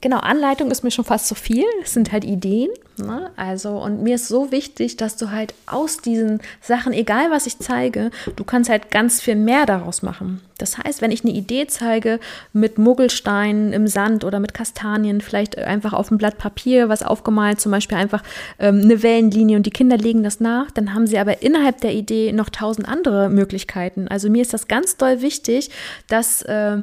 [0.00, 1.64] genau, Anleitung ist mir schon fast zu viel.
[1.82, 2.70] Es sind halt Ideen.
[2.98, 3.30] Ne?
[3.36, 7.58] Also, und mir ist so wichtig, dass du halt aus diesen Sachen, egal was ich
[7.58, 10.40] zeige, du kannst halt ganz viel mehr daraus machen.
[10.58, 12.18] Das heißt, wenn ich eine Idee zeige
[12.52, 17.60] mit Muggelsteinen im Sand oder mit Kastanien, vielleicht einfach auf einem Blatt Papier was aufgemalt,
[17.60, 18.24] zum Beispiel einfach
[18.58, 21.94] ähm, eine Wellenlinie und die Kinder legen das nach, dann haben sie aber innerhalb der
[21.94, 24.08] Idee noch tausend andere Möglichkeiten.
[24.08, 25.70] Also mir ist das ganz doll wichtig,
[26.08, 26.78] dass äh,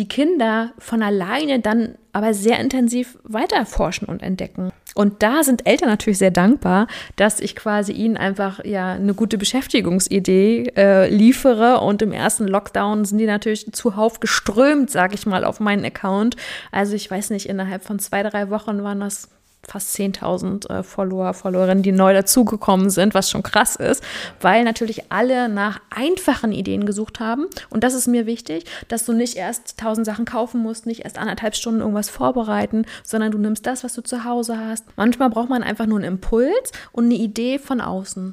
[0.00, 4.72] die Kinder von alleine dann aber sehr intensiv weiterforschen und entdecken.
[4.94, 6.86] Und da sind Eltern natürlich sehr dankbar,
[7.16, 11.80] dass ich quasi ihnen einfach ja eine gute Beschäftigungsidee äh, liefere.
[11.80, 16.34] Und im ersten Lockdown sind die natürlich zuhauf geströmt, sage ich mal, auf meinen Account.
[16.72, 19.28] Also ich weiß nicht, innerhalb von zwei, drei Wochen waren das
[19.66, 24.02] fast 10.000 äh, Follower, Followerinnen, die neu dazugekommen sind, was schon krass ist,
[24.40, 27.46] weil natürlich alle nach einfachen Ideen gesucht haben.
[27.68, 31.18] Und das ist mir wichtig, dass du nicht erst 1000 Sachen kaufen musst, nicht erst
[31.18, 34.84] anderthalb Stunden irgendwas vorbereiten, sondern du nimmst das, was du zu Hause hast.
[34.96, 38.32] Manchmal braucht man einfach nur einen Impuls und eine Idee von außen.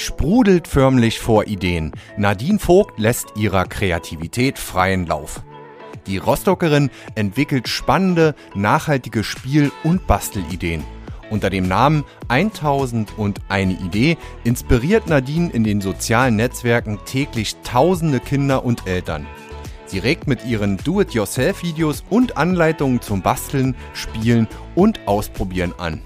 [0.00, 1.92] Sprudelt förmlich vor Ideen.
[2.16, 5.42] Nadine Vogt lässt ihrer Kreativität freien Lauf.
[6.06, 10.82] Die Rostockerin entwickelt spannende, nachhaltige Spiel- und Bastelideen.
[11.30, 18.18] Unter dem Namen 1000 und eine Idee inspiriert Nadine in den sozialen Netzwerken täglich tausende
[18.18, 19.26] Kinder und Eltern.
[19.86, 26.02] Sie regt mit ihren Do-it-yourself-Videos und Anleitungen zum Basteln, Spielen und Ausprobieren an.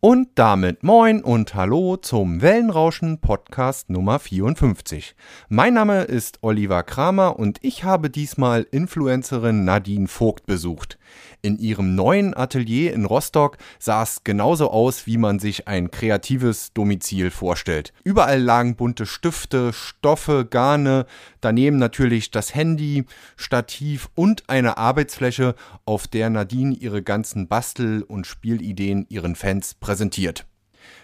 [0.00, 5.16] Und damit moin und hallo zum Wellenrauschen Podcast Nummer 54.
[5.48, 11.00] Mein Name ist Oliver Kramer und ich habe diesmal Influencerin Nadine Vogt besucht.
[11.42, 16.72] In ihrem neuen Atelier in Rostock sah es genauso aus, wie man sich ein kreatives
[16.74, 17.92] Domizil vorstellt.
[18.04, 21.06] Überall lagen bunte Stifte, Stoffe, Garne,
[21.40, 23.04] daneben natürlich das Handy,
[23.36, 29.87] Stativ und eine Arbeitsfläche, auf der Nadine ihre ganzen Bastel- und Spielideen ihren Fans präsentiert.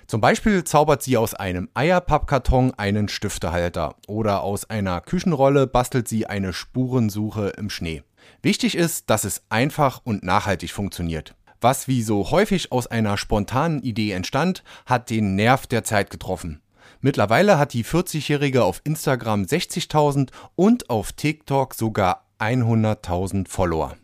[0.07, 6.27] Zum Beispiel zaubert sie aus einem Eierpappkarton einen Stiftehalter oder aus einer Küchenrolle bastelt sie
[6.27, 8.03] eine Spurensuche im Schnee.
[8.43, 11.35] Wichtig ist, dass es einfach und nachhaltig funktioniert.
[11.61, 16.61] Was wie so häufig aus einer spontanen Idee entstand, hat den Nerv der Zeit getroffen.
[17.01, 23.97] Mittlerweile hat die 40-Jährige auf Instagram 60.000 und auf TikTok sogar 100.000 Follower.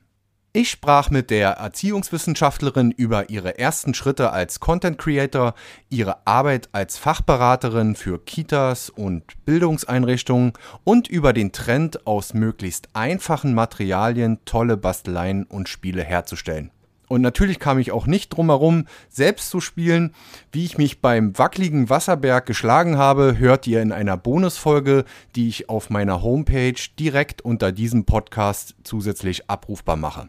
[0.53, 5.55] Ich sprach mit der Erziehungswissenschaftlerin über ihre ersten Schritte als Content Creator,
[5.91, 13.55] ihre Arbeit als Fachberaterin für Kitas und Bildungseinrichtungen und über den Trend aus möglichst einfachen
[13.55, 16.72] Materialien tolle Basteleien und Spiele herzustellen.
[17.06, 20.15] Und natürlich kam ich auch nicht drum herum, selbst zu spielen.
[20.50, 25.05] Wie ich mich beim wackeligen Wasserberg geschlagen habe, hört ihr in einer Bonusfolge,
[25.37, 30.28] die ich auf meiner Homepage direkt unter diesem Podcast zusätzlich abrufbar mache.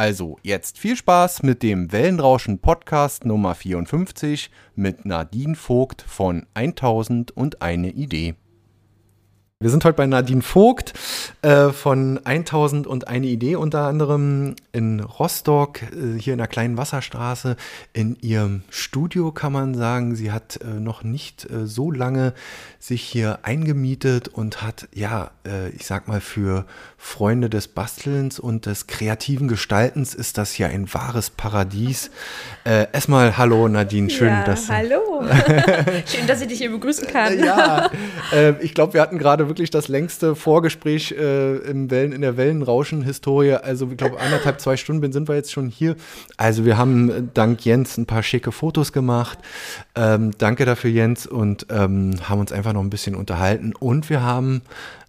[0.00, 7.36] Also jetzt viel Spaß mit dem Wellenrauschen Podcast Nummer 54 mit Nadine Vogt von 1000
[7.36, 8.34] und eine Idee.
[9.62, 10.94] Wir sind heute bei Nadine Vogt
[11.42, 16.78] äh, von 1000 und eine Idee, unter anderem in Rostock, äh, hier in der kleinen
[16.78, 17.56] Wasserstraße,
[17.92, 20.16] in ihrem Studio kann man sagen.
[20.16, 22.32] Sie hat äh, noch nicht äh, so lange
[22.78, 26.64] sich hier eingemietet und hat, ja, äh, ich sag mal, für
[26.96, 32.10] Freunde des Bastelns und des kreativen Gestaltens ist das hier ein wahres Paradies.
[32.64, 35.22] Äh, erstmal hallo Nadine, schön, ja, dass Hallo.
[36.06, 37.38] schön, dass ich dich hier begrüßen kann.
[37.38, 37.90] ja,
[38.60, 43.54] ich glaube, wir hatten gerade wirklich das längste Vorgespräch äh, im Wellen, in der Wellenrauschen-Historie.
[43.54, 45.96] Also, ich glaube, anderthalb, zwei Stunden sind wir jetzt schon hier.
[46.38, 49.38] Also, wir haben äh, dank Jens ein paar schicke Fotos gemacht.
[49.94, 53.74] Ähm, danke dafür, Jens, und ähm, haben uns einfach noch ein bisschen unterhalten.
[53.78, 54.62] Und wir haben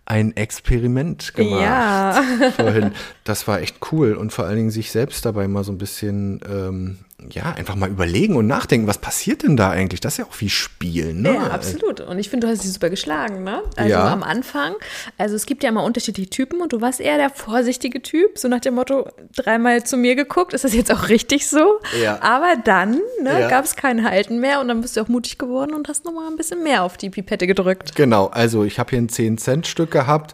[0.06, 2.24] ein Experiment gemacht ja.
[2.58, 2.92] vorhin.
[3.24, 6.42] Das war echt cool und vor allen Dingen sich selbst dabei mal so ein bisschen
[6.50, 6.98] ähm,
[7.30, 10.00] ja, einfach mal überlegen und nachdenken, was passiert denn da eigentlich?
[10.02, 11.34] Das ist ja auch wie Spielen, ne?
[11.36, 12.02] Ja, absolut.
[12.02, 13.62] Und ich finde, du hast sie super geschlagen, ne?
[13.76, 14.12] Also Ja.
[14.12, 14.74] am Anfang,
[15.18, 18.48] also es gibt ja immer unterschiedliche Typen und du warst eher der vorsichtige Typ, so
[18.48, 21.80] nach dem Motto, dreimal zu mir geguckt, ist das jetzt auch richtig so?
[22.02, 22.22] Ja.
[22.22, 23.48] Aber dann ne, Ja.
[23.48, 26.28] gab es kein Halten mehr und dann bist du auch mutig geworden und hast nochmal
[26.28, 27.96] ein bisschen mehr auf die Pipette gedrückt.
[27.96, 30.34] Genau, also ich habe hier ein 10-Cent-Stück gehabt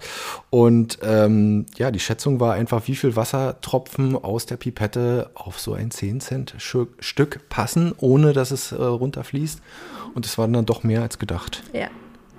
[0.49, 5.73] und ähm, ja, die Schätzung war einfach, wie viel Wassertropfen aus der Pipette auf so
[5.73, 6.76] ein 10-Cent-Stück
[7.49, 9.61] passen, ohne dass es äh, runterfließt.
[10.13, 11.63] Und es waren dann doch mehr als gedacht.
[11.73, 11.87] Ja.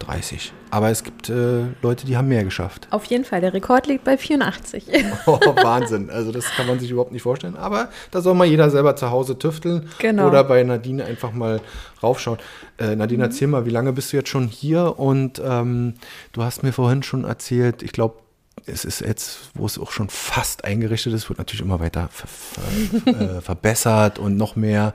[0.01, 0.53] 30.
[0.71, 2.87] Aber es gibt äh, Leute, die haben mehr geschafft.
[2.91, 4.85] Auf jeden Fall, der Rekord liegt bei 84.
[5.27, 6.09] Oh, Wahnsinn.
[6.11, 7.57] Also das kann man sich überhaupt nicht vorstellen.
[7.57, 10.29] Aber da soll mal jeder selber zu Hause tüfteln Genau.
[10.29, 11.61] oder bei Nadine einfach mal
[12.03, 12.39] raufschauen.
[12.79, 14.99] Äh, Nadine, erzähl mal, wie lange bist du jetzt schon hier?
[14.99, 15.95] Und ähm,
[16.33, 18.15] du hast mir vorhin schon erzählt, ich glaube,
[18.67, 22.29] es ist jetzt, wo es auch schon fast eingerichtet ist, wird natürlich immer weiter ver
[22.29, 23.07] ver
[23.39, 24.95] äh, verbessert und noch mehr.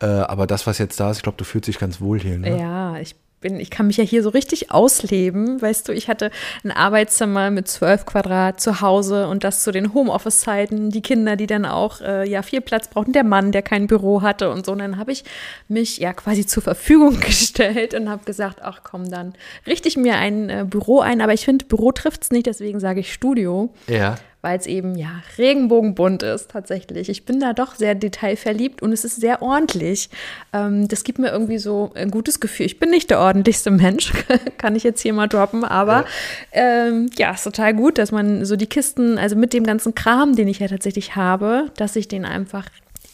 [0.00, 2.38] Äh, aber das, was jetzt da ist, ich glaube, du fühlst dich ganz wohl hier.
[2.38, 2.58] Ne?
[2.58, 5.60] Ja, ich bin, ich kann mich ja hier so richtig ausleben.
[5.60, 6.30] Weißt du, ich hatte
[6.64, 10.90] ein Arbeitszimmer mit zwölf Quadrat zu Hause und das zu den Homeoffice-Zeiten.
[10.90, 14.22] Die Kinder, die dann auch äh, ja viel Platz brauchten, der Mann, der kein Büro
[14.22, 14.72] hatte und so.
[14.72, 15.24] Und dann habe ich
[15.68, 19.34] mich ja quasi zur Verfügung gestellt und habe gesagt, ach komm, dann
[19.66, 21.20] richte ich mir ein äh, Büro ein.
[21.20, 24.16] Aber ich finde, Büro trifft es nicht, deswegen sage ich Studio Ja.
[24.42, 27.08] Weil es eben ja regenbogenbunt ist tatsächlich.
[27.08, 30.10] Ich bin da doch sehr detailverliebt und es ist sehr ordentlich.
[30.52, 32.66] Ähm, das gibt mir irgendwie so ein gutes Gefühl.
[32.66, 34.12] Ich bin nicht der ordentlichste Mensch,
[34.58, 36.04] kann ich jetzt hier mal droppen, aber
[36.52, 36.88] ja.
[36.88, 40.34] Ähm, ja, ist total gut, dass man so die Kisten, also mit dem ganzen Kram,
[40.34, 42.66] den ich ja tatsächlich habe, dass ich den einfach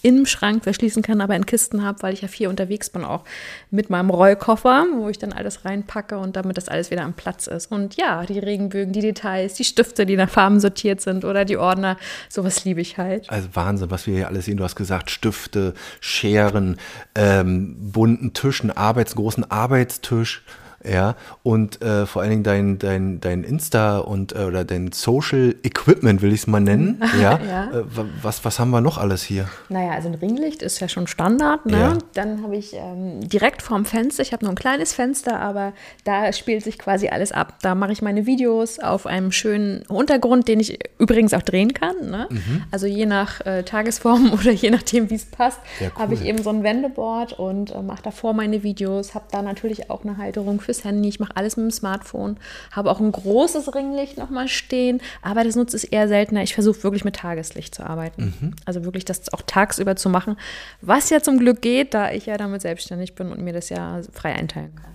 [0.02, 3.24] im Schrank verschließen kann, aber in Kisten habe, weil ich ja viel unterwegs bin, auch
[3.70, 7.46] mit meinem Rollkoffer, wo ich dann alles reinpacke und damit das alles wieder am Platz
[7.46, 7.70] ist.
[7.70, 11.56] Und ja, die Regenbögen, die Details, die Stifte, die nach Farben sortiert sind oder die
[11.56, 11.96] Ordner,
[12.28, 13.28] sowas liebe ich halt.
[13.30, 14.56] Also Wahnsinn, was wir hier alles sehen.
[14.56, 16.78] Du hast gesagt, Stifte, Scheren,
[17.14, 20.44] ähm, bunten Tischen, Arbeits, großen Arbeitstisch.
[20.84, 25.56] Ja, und äh, vor allen Dingen dein, dein, dein Insta und äh, oder dein Social
[25.64, 27.02] Equipment, will ich es mal nennen.
[27.20, 27.38] Ja.
[27.48, 27.64] Ja.
[27.70, 29.48] Äh, wa- was, was haben wir noch alles hier?
[29.68, 31.66] Naja, also ein Ringlicht ist ja schon Standard.
[31.66, 31.78] Ne?
[31.78, 31.98] Ja.
[32.14, 35.72] Dann habe ich ähm, direkt vorm Fenster, ich habe nur ein kleines Fenster, aber
[36.04, 37.54] da spielt sich quasi alles ab.
[37.62, 41.96] Da mache ich meine Videos auf einem schönen Untergrund, den ich übrigens auch drehen kann.
[42.10, 42.28] Ne?
[42.30, 42.62] Mhm.
[42.70, 46.02] Also je nach äh, Tagesform oder je nachdem, wie es passt, Ja, cool.
[46.02, 49.90] habe ich eben so ein Wendeboard und äh, mache davor meine Videos, habe da natürlich
[49.90, 51.08] auch eine Halterung fürs Handy.
[51.08, 52.36] Ich mache alles mit dem Smartphone,
[52.72, 56.42] habe auch ein großes Ringlicht nochmal stehen, aber das nutze ich eher seltener.
[56.42, 58.34] Ich versuche wirklich mit Tageslicht zu arbeiten.
[58.40, 58.54] Mhm.
[58.66, 60.36] Also wirklich das auch tagsüber zu machen,
[60.82, 64.00] was ja zum Glück geht, da ich ja damit selbstständig bin und mir das ja
[64.12, 64.92] frei einteilen kann.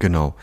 [0.00, 0.34] Genau.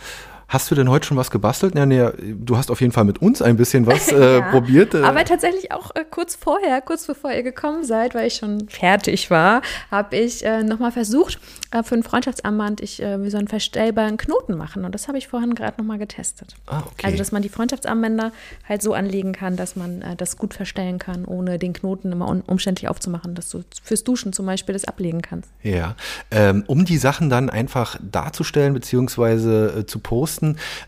[0.50, 1.76] Hast du denn heute schon was gebastelt?
[1.76, 4.96] Ja, nee, du hast auf jeden Fall mit uns ein bisschen was äh, Ja, probiert.
[4.96, 8.68] Äh, Aber tatsächlich auch äh, kurz vorher, kurz bevor ihr gekommen seid, weil ich schon
[8.68, 9.62] fertig war,
[9.92, 11.40] habe ich äh, nochmal versucht,
[11.72, 14.86] äh, für ein Freundschaftsarmband ich äh, wie so einen verstellbaren Knoten machen.
[14.86, 16.56] Und das habe ich vorhin gerade nochmal getestet.
[16.66, 17.06] Ah, okay.
[17.06, 18.32] Also, dass man die Freundschaftsarmbänder
[18.68, 22.28] halt so anlegen kann, dass man äh, das gut verstellen kann, ohne den Knoten immer
[22.48, 25.52] umständlich aufzumachen, dass du fürs Duschen zum Beispiel das ablegen kannst.
[25.62, 25.96] Ja,
[26.32, 30.39] ähm, um die Sachen dann einfach darzustellen beziehungsweise äh, zu posten,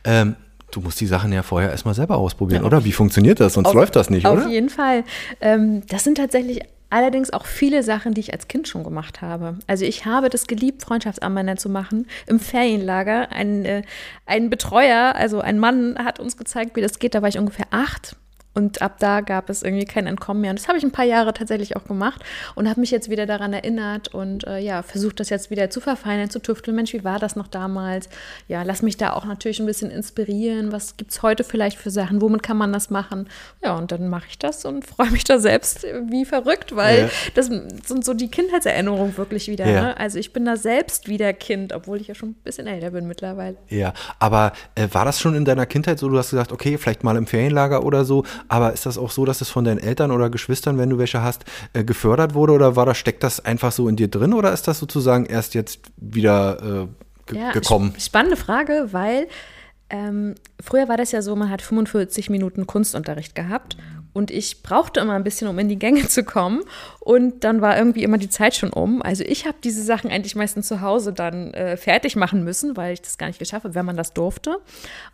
[0.04, 0.36] ähm,
[0.72, 2.86] du musst die Sachen ja vorher erstmal selber ausprobieren, oder?
[2.86, 3.54] Wie funktioniert das?
[3.54, 4.48] Sonst Auf- läuft das nicht, Auf oder?
[4.48, 5.04] jeden Fall.
[5.42, 9.58] Ähm, das sind tatsächlich allerdings auch viele Sachen, die ich als Kind schon gemacht habe.
[9.68, 13.32] Also ich habe das geliebt, Freundschaftsarmbänder zu machen im Ferienlager.
[13.32, 13.82] Ein, äh,
[14.26, 17.16] ein Betreuer, also ein Mann, hat uns gezeigt, wie das geht.
[17.16, 18.16] Da war ich ungefähr acht.
[18.54, 20.50] Und ab da gab es irgendwie kein Entkommen mehr.
[20.52, 22.22] Und das habe ich ein paar Jahre tatsächlich auch gemacht
[22.56, 25.80] und habe mich jetzt wieder daran erinnert und äh, ja, versucht das jetzt wieder zu
[25.80, 26.76] verfeinern, zu tüfteln.
[26.76, 28.10] Mensch, wie war das noch damals?
[28.50, 30.72] Ja, lass mich da auch natürlich ein bisschen inspirieren.
[30.74, 32.22] Was gibt es heute vielleicht für Sachen?
[32.22, 33.30] Womit kann man das machen?
[33.64, 37.10] Ja, und dann mache ich das und freue mich da selbst wie verrückt, weil Ja.
[37.36, 39.66] das sind so die Kindheitserinnerungen wirklich wieder.
[39.66, 39.82] Ja.
[39.82, 39.98] Ne?
[39.98, 43.08] Also ich bin da selbst wieder Kind, obwohl ich ja schon ein bisschen älter bin
[43.08, 43.56] mittlerweile.
[43.70, 46.10] Ja, aber äh, war das schon in deiner Kindheit so?
[46.10, 49.26] Du hast gesagt, okay, vielleicht mal im Ferienlager oder so, aber ist das auch so,
[49.26, 52.76] dass es von deinen Eltern oder Geschwistern, wenn du welche hast, äh, gefördert wurde oder
[52.76, 55.80] war das, steckt das einfach so in dir drin oder ist das sozusagen erst jetzt
[55.98, 56.88] wieder
[57.32, 57.94] äh, Ja, gekommen?
[57.98, 59.28] sp- Spannende Frage, weil
[59.90, 63.76] ähm, früher war das ja so, man hat 45 Minuten Kunstunterricht gehabt
[64.14, 66.62] und ich brauchte immer ein bisschen, um in die Gänge zu kommen
[67.02, 69.02] und dann war irgendwie immer die Zeit schon um.
[69.02, 72.94] Also ich habe diese Sachen eigentlich meistens zu Hause dann äh, fertig machen müssen, weil
[72.94, 74.60] ich das gar nicht geschafft habe, wenn man das durfte.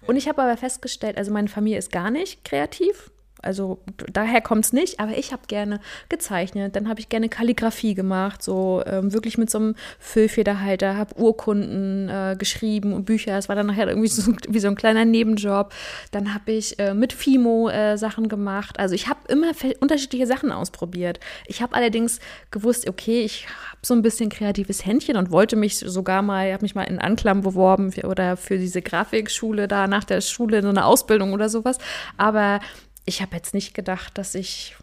[0.05, 3.09] Und ich habe aber festgestellt, also meine Familie ist gar nicht kreativ.
[3.41, 3.79] Also
[4.11, 5.79] daher kommt es nicht, aber ich habe gerne
[6.09, 11.15] gezeichnet, dann habe ich gerne Kalligrafie gemacht, so ähm, wirklich mit so einem Füllfederhalter, habe
[11.15, 13.37] Urkunden äh, geschrieben und Bücher.
[13.37, 15.73] Es war dann nachher irgendwie so, wie so ein kleiner Nebenjob.
[16.11, 18.79] Dann habe ich äh, mit Fimo äh, Sachen gemacht.
[18.79, 21.19] Also ich habe immer unterschiedliche Sachen ausprobiert.
[21.45, 22.19] Ich habe allerdings
[22.51, 26.63] gewusst, okay, ich habe so ein bisschen kreatives Händchen und wollte mich sogar mal, habe
[26.63, 30.69] mich mal in Anklam beworben für, oder für diese Grafikschule da nach der Schule so
[30.69, 31.77] eine Ausbildung oder sowas.
[32.17, 32.59] Aber
[33.07, 34.75] ich habe jetzt nicht gedacht, dass ich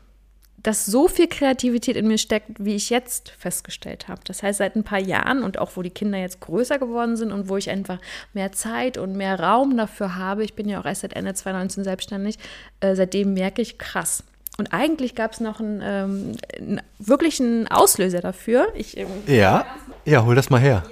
[0.64, 4.23] dass so viel Kreativität in mir steckt, wie ich jetzt festgestellt habe.
[4.25, 7.33] Das heißt, seit ein paar Jahren und auch wo die Kinder jetzt größer geworden sind
[7.33, 7.99] und wo ich einfach
[8.33, 11.85] mehr Zeit und mehr Raum dafür habe, ich bin ja auch erst seit Ende 2019
[11.85, 12.38] selbstständig,
[12.81, 14.25] äh, seitdem merke ich, krass.
[14.57, 18.69] Und eigentlich gab es noch einen, ähm, einen wirklichen Auslöser dafür.
[18.75, 19.66] Ich, ähm, Ja,
[20.07, 20.85] ja, hol das mal her.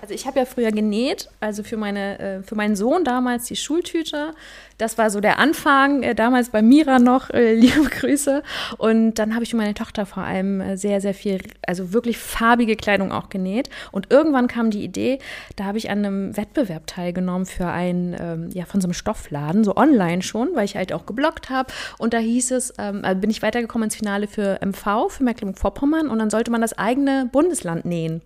[0.00, 3.56] Also ich habe ja früher genäht, also für, meine, äh, für meinen Sohn damals die
[3.56, 4.32] Schultüte.
[4.78, 8.42] Das war so der Anfang, äh, damals bei Mira noch, äh, liebe Grüße.
[8.78, 12.76] Und dann habe ich für meine Tochter vor allem sehr, sehr viel, also wirklich farbige
[12.76, 13.68] Kleidung auch genäht.
[13.90, 15.18] Und irgendwann kam die Idee,
[15.56, 19.64] da habe ich an einem Wettbewerb teilgenommen für einen, ähm, ja, von so einem Stoffladen,
[19.64, 21.72] so online schon, weil ich halt auch geblockt habe.
[21.98, 26.08] Und da hieß es, ähm, bin ich weitergekommen ins Finale für MV, für Mecklenburg-Vorpommern.
[26.08, 28.22] Und dann sollte man das eigene Bundesland nähen.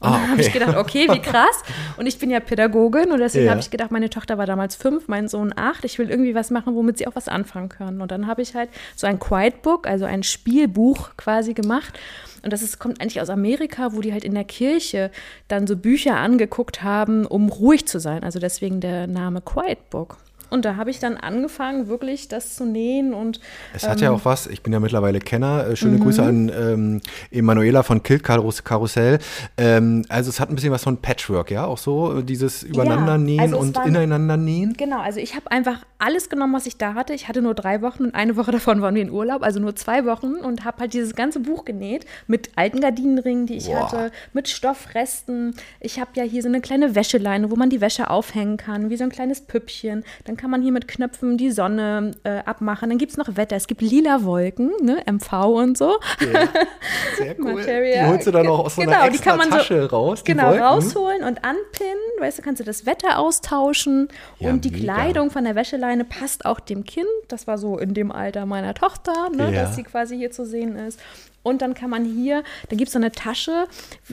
[0.00, 1.62] Und ah, dann habe ich gedacht, okay, wie krass.
[1.96, 3.50] Und ich bin ja Pädagogin und deswegen ja.
[3.50, 5.84] habe ich gedacht, meine Tochter war damals fünf, mein Sohn acht.
[5.84, 8.00] Ich will irgendwie was machen, womit sie auch was anfangen können.
[8.00, 11.98] Und dann habe ich halt so ein Quiet Book, also ein Spielbuch quasi gemacht.
[12.44, 15.10] Und das ist, kommt eigentlich aus Amerika, wo die halt in der Kirche
[15.48, 18.22] dann so Bücher angeguckt haben, um ruhig zu sein.
[18.22, 20.18] Also deswegen der Name Quiet Book.
[20.50, 23.40] Und da habe ich dann angefangen, wirklich das zu nähen und.
[23.74, 25.66] Es hat ähm, ja auch was, ich bin ja mittlerweile Kenner.
[25.66, 26.02] Äh, schöne mhm.
[26.02, 27.00] Grüße an ähm,
[27.30, 29.18] Emanuela von Kilt Karussell.
[29.56, 33.42] Ähm, also es hat ein bisschen was von Patchwork, ja, auch so, dieses Übereinandernähen ja,
[33.44, 34.74] also und waren, ineinander nähen.
[34.76, 37.12] Genau, also ich habe einfach alles genommen, was ich da hatte.
[37.12, 39.74] Ich hatte nur drei Wochen und eine Woche davon waren wir in Urlaub, also nur
[39.76, 43.84] zwei Wochen und habe halt dieses ganze Buch genäht mit alten Gardinenringen, die ich Boah.
[43.84, 45.54] hatte, mit Stoffresten.
[45.80, 48.96] Ich habe ja hier so eine kleine Wäscheleine, wo man die Wäsche aufhängen kann, wie
[48.96, 50.04] so ein kleines Püppchen.
[50.24, 52.88] Dann kann man hier mit Knöpfen die Sonne äh, abmachen.
[52.88, 53.56] Dann gibt es noch Wetter.
[53.56, 55.02] Es gibt lila Wolken, ne?
[55.10, 55.98] MV und so.
[56.20, 56.48] Ja,
[57.16, 57.54] sehr cool.
[57.54, 58.04] Materia.
[58.04, 60.22] Die holst du dann auch aus so genau, einer extra Tasche so, raus.
[60.24, 60.62] genau, Wolken.
[60.62, 61.96] rausholen und anpinnen.
[62.20, 64.08] Weißt du, kannst du das Wetter austauschen.
[64.38, 64.94] Ja, und die mega.
[64.94, 67.08] Kleidung von der Wäscheleine passt auch dem Kind.
[67.28, 69.52] Das war so in dem Alter meiner Tochter, ne?
[69.52, 69.62] Ja.
[69.62, 71.00] dass sie quasi hier zu sehen ist.
[71.42, 73.66] Und dann kann man hier, da gibt es so eine Tasche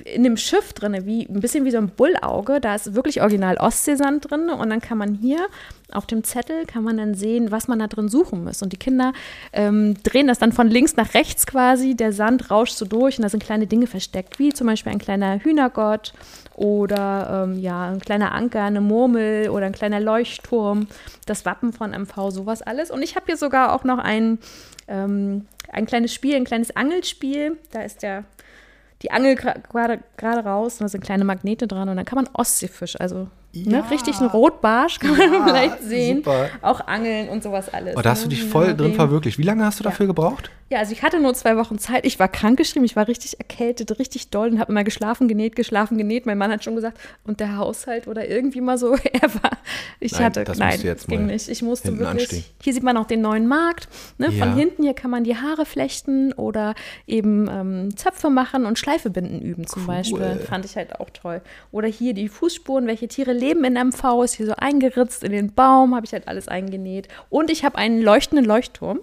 [0.05, 2.61] in dem Schiff drin, wie, ein bisschen wie so ein Bullauge.
[2.61, 4.49] Da ist wirklich original Ostseesand drin.
[4.49, 5.47] Und dann kann man hier
[5.91, 8.61] auf dem Zettel, kann man dann sehen, was man da drin suchen muss.
[8.61, 9.11] Und die Kinder
[9.53, 11.95] ähm, drehen das dann von links nach rechts quasi.
[11.95, 14.99] Der Sand rauscht so durch und da sind kleine Dinge versteckt, wie zum Beispiel ein
[14.99, 16.13] kleiner Hühnergott
[16.55, 20.87] oder ähm, ja, ein kleiner Anker, eine Murmel oder ein kleiner Leuchtturm,
[21.25, 22.91] das Wappen von MV, sowas alles.
[22.91, 24.39] Und ich habe hier sogar auch noch ein
[24.87, 27.57] ähm, ein kleines Spiel, ein kleines Angelspiel.
[27.71, 28.23] Da ist der,
[29.01, 29.99] die Angel gerade
[30.43, 33.81] raus und da sind kleine Magnete dran und dann kann man Ostseefisch, also ja.
[33.81, 36.17] Ne, richtig ein Rotbarsch kann ja, man vielleicht sehen.
[36.17, 36.49] Super.
[36.61, 37.95] Auch Angeln und sowas alles.
[37.97, 38.35] Oh, da hast du ne?
[38.35, 39.37] dich voll drin verwirklicht.
[39.37, 40.51] Wie lange hast du dafür gebraucht?
[40.71, 42.07] Ja, also ich hatte nur zwei Wochen Zeit.
[42.07, 45.95] Ich war krankgeschrieben, ich war richtig erkältet, richtig doll und habe immer geschlafen, genäht, geschlafen,
[45.95, 46.25] genäht.
[46.25, 49.51] Mein Mann hat schon gesagt, und der Haushalt oder irgendwie mal so, er war,
[49.99, 51.49] ich nein, hatte, das nein, jetzt ging nicht.
[51.49, 52.43] Ich musste wirklich, anstehen.
[52.63, 53.87] hier sieht man auch den neuen Markt.
[54.17, 54.31] Ne?
[54.31, 56.73] Von hinten hier kann man die Haare flechten oder
[57.05, 59.87] eben ähm, Zöpfe machen und Schleife binden üben zum cool.
[59.87, 60.39] Beispiel.
[60.49, 61.41] Fand ich halt auch toll.
[61.71, 65.53] Oder hier die Fußspuren, welche Tiere leben in MV, ist hier so eingeritzt in den
[65.53, 67.07] Baum, habe ich halt alles eingenäht.
[67.29, 68.99] Und ich habe einen leuchtenden Leuchtturm.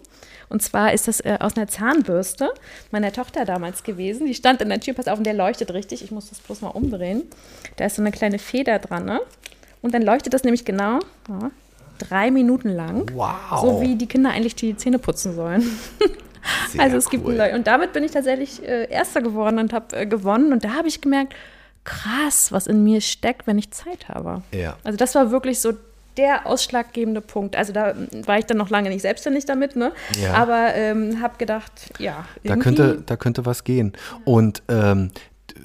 [0.49, 2.51] Und zwar ist das äh, aus einer Zahnbürste
[2.91, 4.27] meiner Tochter damals gewesen.
[4.27, 6.03] Die stand in der Tür, pass auf, und der leuchtet richtig.
[6.05, 7.23] Ich muss das bloß mal umdrehen.
[7.77, 9.21] Da ist so eine kleine Feder dran, ne?
[9.81, 11.51] Und dann leuchtet das nämlich genau ja,
[11.99, 13.11] drei Minuten lang.
[13.15, 13.61] Wow.
[13.61, 15.65] So wie die Kinder eigentlich die Zähne putzen sollen.
[16.77, 17.41] Also es gibt cool.
[17.55, 20.53] und damit bin ich tatsächlich äh, Erster geworden und habe äh, gewonnen.
[20.53, 21.35] Und da habe ich gemerkt,
[21.85, 24.43] krass, was in mir steckt, wenn ich Zeit habe.
[24.53, 24.77] Ja.
[24.85, 25.73] Also das war wirklich so
[26.17, 27.57] der ausschlaggebende Punkt.
[27.57, 27.95] Also da
[28.27, 29.93] war ich dann noch lange nicht selbstständig damit, ne?
[30.21, 30.35] Ja.
[30.35, 32.27] Aber ähm, habe gedacht, ja.
[32.45, 33.93] Da könnte, da könnte was gehen.
[34.25, 35.11] Und ähm,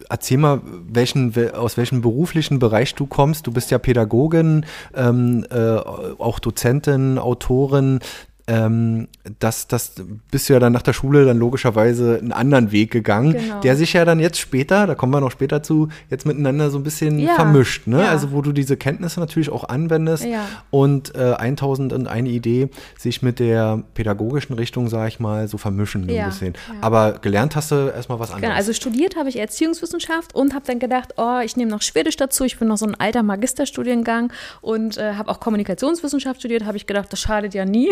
[0.09, 3.45] erzähl mal, welchen, aus welchem beruflichen Bereich du kommst.
[3.47, 7.99] Du bist ja Pädagogin, ähm, äh, auch Dozentin, Autorin
[8.49, 9.93] ähm, das, das
[10.31, 13.59] bist du ja dann nach der Schule dann logischerweise einen anderen Weg gegangen, genau.
[13.59, 16.77] der sich ja dann jetzt später, da kommen wir noch später zu, jetzt miteinander so
[16.77, 17.35] ein bisschen ja.
[17.35, 18.03] vermischt, ne?
[18.03, 18.09] Ja.
[18.09, 20.45] Also wo du diese Kenntnisse natürlich auch anwendest ja.
[20.69, 25.57] und äh, 1000 und eine Idee sich mit der pädagogischen Richtung, sag ich mal, so
[25.57, 26.53] vermischen ein bisschen.
[26.79, 28.41] Aber gelernt hast du erstmal was genau, anderes.
[28.41, 32.15] Genau, also studiert habe ich Erziehungswissenschaft und habe dann gedacht, oh, ich nehme noch Schwedisch
[32.15, 36.77] dazu, ich bin noch so ein alter Magisterstudiengang und äh, habe auch Kommunikationswissenschaft studiert, habe
[36.77, 37.89] ich gedacht, das schadet ja nie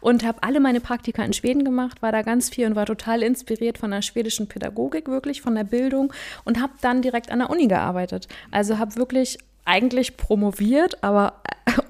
[0.00, 3.22] und habe alle meine Praktika in Schweden gemacht, war da ganz viel und war total
[3.22, 6.12] inspiriert von der schwedischen Pädagogik, wirklich von der Bildung
[6.44, 8.28] und habe dann direkt an der Uni gearbeitet.
[8.50, 11.42] Also habe wirklich eigentlich promoviert, aber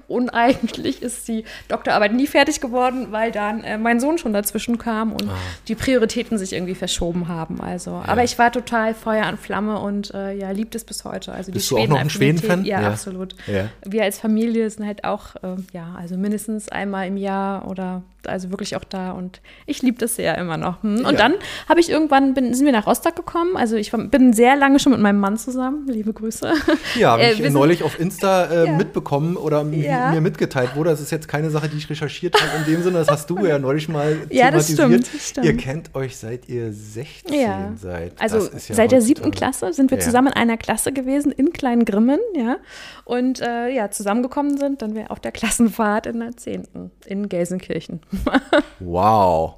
[0.09, 5.13] uneigentlich ist die Doktorarbeit nie fertig geworden, weil dann äh, mein Sohn schon dazwischen kam
[5.13, 5.35] und ah.
[5.67, 7.61] die Prioritäten sich irgendwie verschoben haben.
[7.61, 8.03] Also, ja.
[8.07, 11.31] aber ich war total Feuer an Flamme und äh, ja, liebt es bis heute.
[11.31, 12.65] Also Bist die du auch noch ein Schweden-Fan?
[12.65, 13.35] Ja, ja, absolut.
[13.47, 13.69] Ja.
[13.85, 18.49] Wir als Familie sind halt auch, äh, ja, also mindestens einmal im Jahr oder also
[18.49, 20.83] wirklich auch da und ich liebe das sehr immer noch.
[20.83, 21.05] Hm?
[21.05, 21.35] Und dann
[21.69, 24.91] habe ich irgendwann, bin, sind wir nach Rostock gekommen, also ich bin sehr lange schon
[24.91, 26.53] mit meinem Mann zusammen, liebe Grüße.
[26.95, 29.63] Ja, habe Äh, ich neulich auf Insta äh, mitbekommen oder
[29.99, 30.11] Ja.
[30.11, 30.89] mir mitgeteilt wurde.
[30.89, 32.97] Das ist jetzt keine Sache, die ich recherchiert habe in dem Sinne.
[32.99, 35.05] Das hast du ja neulich mal Ja, das thematisiert.
[35.05, 35.45] stimmt, das stimmt.
[35.45, 37.71] Ihr kennt euch seit ihr 16 Ja.
[37.75, 38.13] seid.
[38.19, 42.19] Also Das seit der siebten Klasse sind wir zusammen in einer Klasse gewesen, in Kleingrimmen,
[42.35, 42.57] ja.
[43.05, 48.01] Und äh, ja, zusammengekommen sind dann wir auf der Klassenfahrt in der zehnten in Gelsenkirchen.
[48.79, 49.55] Wow.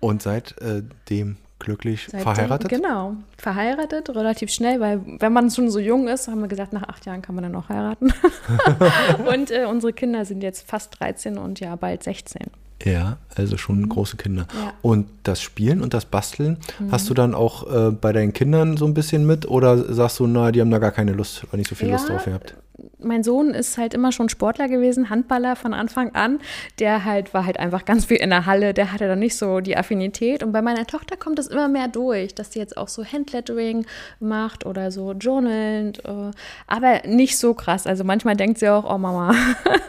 [0.00, 2.68] Und seitdem glücklich Seitdem- verheiratet?
[2.68, 6.88] Genau, verheiratet, relativ schnell, weil wenn man schon so jung ist, haben wir gesagt, nach
[6.88, 8.12] acht Jahren kann man dann auch heiraten.
[9.32, 12.42] und äh, unsere Kinder sind jetzt fast 13 und ja, bald 16.
[12.84, 14.46] Ja, also schon große Kinder.
[14.54, 14.66] Ja.
[14.66, 14.70] Mhm.
[14.82, 16.58] Und das Spielen und das Basteln,
[16.92, 20.26] hast du dann auch äh, bei deinen Kindern so ein bisschen mit oder sagst du,
[20.26, 22.54] na, die haben da gar keine Lust oder nicht so viel Lust Ja, drauf gehabt?
[22.98, 26.40] Mein Sohn ist halt immer schon Sportler gewesen, Handballer von Anfang an.
[26.78, 29.60] Der halt war halt einfach ganz viel in der Halle, der hatte dann nicht so
[29.60, 30.42] die Affinität.
[30.42, 33.86] Und bei meiner Tochter kommt das immer mehr durch, dass sie jetzt auch so Handlettering
[34.20, 36.04] macht oder so journalnd.
[36.04, 36.30] Äh,
[36.66, 37.86] aber nicht so krass.
[37.86, 39.34] Also manchmal denkt sie auch, oh Mama,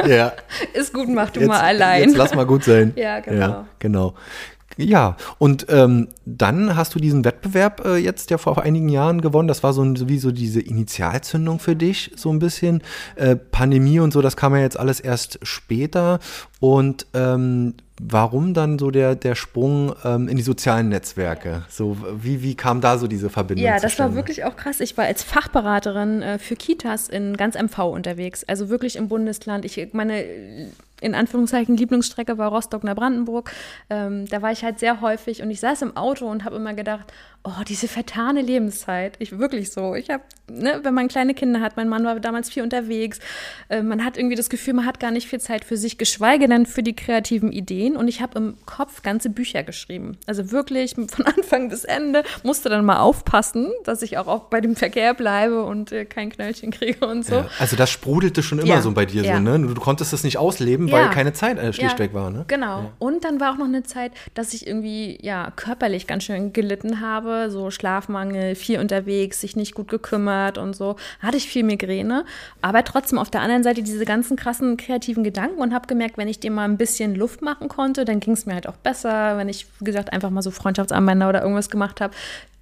[0.07, 0.33] Ja.
[0.73, 2.03] ist gut, mach du jetzt, mal allein.
[2.03, 2.93] Jetzt lass mal gut sein.
[2.99, 3.39] Ja, genau.
[3.39, 4.13] Ja, genau.
[4.81, 9.49] Ja, und ähm, dann hast du diesen Wettbewerb äh, jetzt ja vor einigen Jahren gewonnen.
[9.49, 12.81] Das war so, ein, wie so diese Initialzündung für dich, so ein bisschen.
[13.17, 16.19] Äh, Pandemie und so, das kam ja jetzt alles erst später.
[16.61, 21.65] Und ähm, warum dann so der, der Sprung ähm, in die sozialen Netzwerke?
[21.69, 23.65] So, wie, wie kam da so diese Verbindung?
[23.65, 24.79] Ja, das war wirklich auch krass.
[24.79, 29.65] Ich war als Fachberaterin äh, für Kitas in ganz MV unterwegs, also wirklich im Bundesland.
[29.65, 30.23] Ich meine
[31.01, 33.51] in Anführungszeichen Lieblingsstrecke war Rostock-Neubrandenburg.
[33.89, 36.73] Ähm, da war ich halt sehr häufig und ich saß im Auto und habe immer
[36.73, 37.11] gedacht,
[37.43, 39.15] oh, diese vertane Lebenszeit.
[39.19, 39.95] Ich wirklich so.
[39.95, 43.19] Ich habe, ne, wenn man kleine Kinder hat, mein Mann war damals viel unterwegs,
[43.69, 46.47] äh, man hat irgendwie das Gefühl, man hat gar nicht viel Zeit für sich, geschweige
[46.47, 47.95] denn für die kreativen Ideen.
[47.95, 50.17] Und ich habe im Kopf ganze Bücher geschrieben.
[50.25, 54.75] Also wirklich von Anfang bis Ende musste dann mal aufpassen, dass ich auch, bei dem
[54.75, 57.35] Verkehr bleibe und äh, kein Knöllchen kriege und so.
[57.35, 59.35] Ja, also das sprudelte schon immer Ja, so bei dir ja.
[59.35, 59.59] so, ne?
[59.59, 62.45] Du, du konntest das nicht ausleben, weil keine Zeit äh, schlichtweg war, ne?
[62.47, 62.91] Genau.
[62.99, 67.01] Und dann war auch noch eine Zeit, dass ich irgendwie ja körperlich ganz schön gelitten
[67.01, 70.95] habe, so Schlafmangel, viel unterwegs, sich nicht gut gekümmert und so.
[71.19, 72.25] Hatte ich viel Migräne,
[72.61, 76.27] aber trotzdem auf der anderen Seite diese ganzen krassen kreativen Gedanken und habe gemerkt, wenn
[76.27, 79.37] ich dem mal ein bisschen Luft machen konnte, dann ging es mir halt auch besser,
[79.37, 82.13] wenn ich wie gesagt einfach mal so Freundschaftsarmbänder oder irgendwas gemacht habe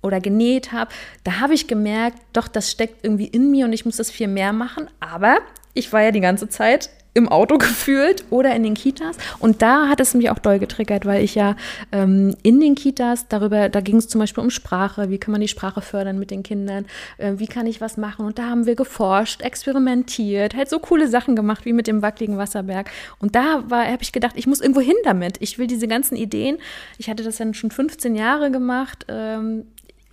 [0.02, 0.92] oder genäht habe,
[1.24, 4.28] da habe ich gemerkt, doch das steckt irgendwie in mir und ich muss das viel
[4.28, 5.40] mehr machen, aber
[5.74, 9.18] ich war ja die ganze Zeit im Auto gefühlt oder in den Kitas.
[9.40, 11.56] Und da hat es mich auch doll getriggert, weil ich ja
[11.92, 15.42] ähm, in den Kitas darüber, da ging es zum Beispiel um Sprache, wie kann man
[15.42, 16.86] die Sprache fördern mit den Kindern,
[17.18, 18.26] äh, wie kann ich was machen.
[18.26, 22.38] Und da haben wir geforscht, experimentiert, halt so coole Sachen gemacht wie mit dem wackeligen
[22.38, 22.90] Wasserberg.
[23.20, 25.38] Und da habe ich gedacht, ich muss irgendwo hin damit.
[25.40, 26.58] Ich will diese ganzen Ideen,
[26.98, 29.66] ich hatte das dann schon 15 Jahre gemacht, ähm,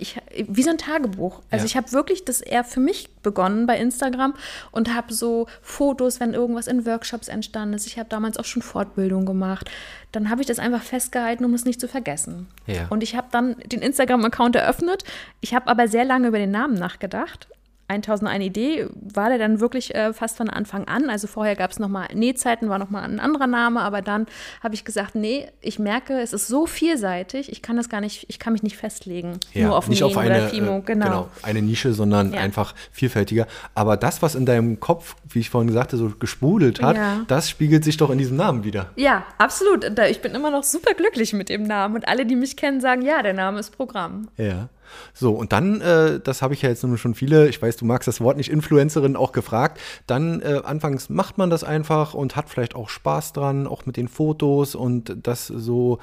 [0.05, 1.41] ich, wie so ein Tagebuch.
[1.51, 1.67] Also Ja.
[1.67, 4.35] ich habe wirklich das eher für mich begonnen bei Instagram
[4.71, 7.87] und habe so Fotos, wenn irgendwas in Workshops entstanden ist.
[7.87, 9.71] Ich habe damals auch schon Fortbildung gemacht.
[10.13, 12.47] Dann habe ich das einfach festgehalten, um es nicht zu vergessen.
[12.67, 12.87] Ja.
[12.91, 15.03] Und ich habe dann den Instagram-Account eröffnet.
[15.41, 17.49] Ich habe aber sehr lange über den Namen nachgedacht.
[17.89, 21.11] 1001 Idee war der dann wirklich äh, fast von Anfang an.
[21.11, 24.27] Also vorher gab es nochmal Nähzeiten, war nochmal ein anderer Name, aber dann
[24.63, 28.25] habe ich gesagt, nee, ich merke, es ist so vielseitig, ich kann das gar nicht,
[28.29, 29.39] ich kann mich nicht festlegen.
[29.53, 31.29] Ja, nur auf nicht Nähen auf eine, oder Fimo, äh, genau.
[31.43, 32.41] eine Nische, sondern Ja.
[32.41, 33.47] einfach vielfältiger.
[33.75, 37.21] Aber das, was in deinem Kopf, wie ich vorhin sagte, so gesprudelt hat, Ja.
[37.29, 38.91] das spiegelt sich doch in diesem Namen wieder.
[38.97, 39.85] Ja, absolut.
[40.09, 43.03] Ich bin immer noch super glücklich mit dem Namen und alle, die mich kennen, sagen,
[43.03, 44.29] ja, der Name ist Programm.
[44.37, 44.69] Ja.
[45.13, 47.85] So, und dann, äh, das habe ich ja jetzt nun schon viele, ich weiß, du
[47.85, 49.81] magst das Wort nicht, Influencerin auch gefragt.
[50.07, 53.97] Dann äh, anfangs macht man das einfach und hat vielleicht auch Spaß dran, auch mit
[53.97, 55.99] den Fotos und das so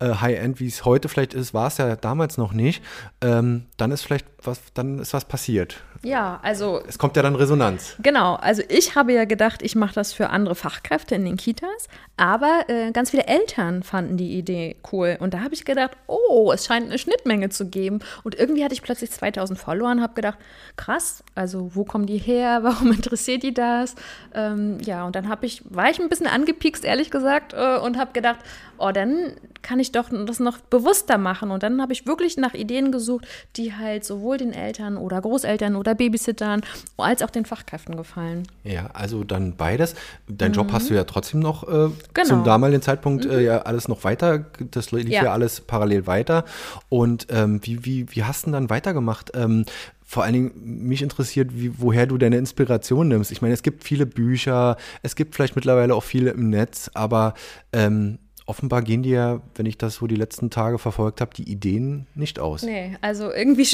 [0.00, 2.82] äh, High-End, wie es heute vielleicht ist, war es ja damals noch nicht.
[3.20, 5.82] Ähm, dann ist vielleicht was, dann ist was passiert.
[6.02, 7.96] Ja, also Es kommt ja dann Resonanz.
[8.02, 11.88] Genau, also ich habe ja gedacht, ich mache das für andere Fachkräfte in den Kitas,
[12.18, 15.16] aber äh, ganz viele Eltern fanden die Idee cool.
[15.18, 18.00] Und da habe ich gedacht, oh, es scheint eine Schnittmenge zu geben.
[18.22, 20.38] Und irgendwie hatte ich plötzlich 2000 Follower und habe gedacht,
[20.76, 23.94] krass, also wo kommen die her, warum interessiert die das?
[24.34, 27.96] Ähm, ja, und dann habe ich, war ich ein bisschen angepikst, ehrlich gesagt, äh, und
[27.98, 28.40] habe gedacht,
[28.78, 29.32] oh, dann
[29.62, 31.50] kann ich doch das noch bewusster machen.
[31.50, 35.76] Und dann habe ich wirklich nach Ideen gesucht, die halt sowohl den Eltern oder Großeltern
[35.76, 36.60] oder Babysittern
[36.96, 38.42] als auch den Fachkräften gefallen.
[38.62, 39.94] Ja, also dann beides.
[40.28, 42.28] Dein Job hast du ja trotzdem noch äh, Genau.
[42.28, 44.44] zum damaligen Zeitpunkt äh, ja alles noch weiter.
[44.70, 45.32] Das lief ja, Ja.
[45.32, 46.44] alles parallel weiter.
[46.88, 49.32] Und ähm, wie, wie, wie hast du denn dann weitergemacht?
[49.34, 49.64] Ähm,
[50.06, 50.52] vor allen Dingen
[50.86, 53.32] mich interessiert, wie, woher du deine Inspiration nimmst.
[53.32, 57.32] Ich meine, es gibt viele Bücher, es gibt vielleicht mittlerweile auch viele im Netz, aber
[57.72, 62.06] ähm, offenbar gehen dir, wenn ich das so die letzten Tage verfolgt habe, die Ideen
[62.14, 62.62] nicht aus.
[62.62, 63.66] Nee, also irgendwie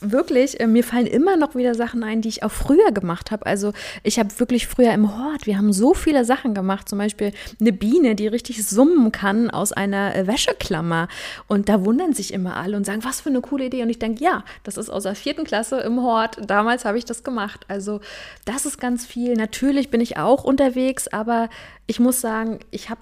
[0.00, 3.46] wirklich, äh, mir fallen immer noch wieder Sachen ein, die ich auch früher gemacht habe.
[3.46, 7.32] Also ich habe wirklich früher im Hort, wir haben so viele Sachen gemacht, zum Beispiel
[7.60, 11.08] eine Biene, die richtig summen kann aus einer äh, Wäscheklammer.
[11.48, 13.82] Und da wundern sich immer alle und sagen, was für eine coole Idee.
[13.82, 16.38] Und ich denke, ja, das ist aus der vierten Klasse im Hort.
[16.46, 17.64] Damals habe ich das gemacht.
[17.68, 18.00] Also
[18.44, 19.34] das ist ganz viel.
[19.34, 21.48] Natürlich bin ich auch unterwegs, aber
[21.86, 23.00] ich muss sagen, ich habe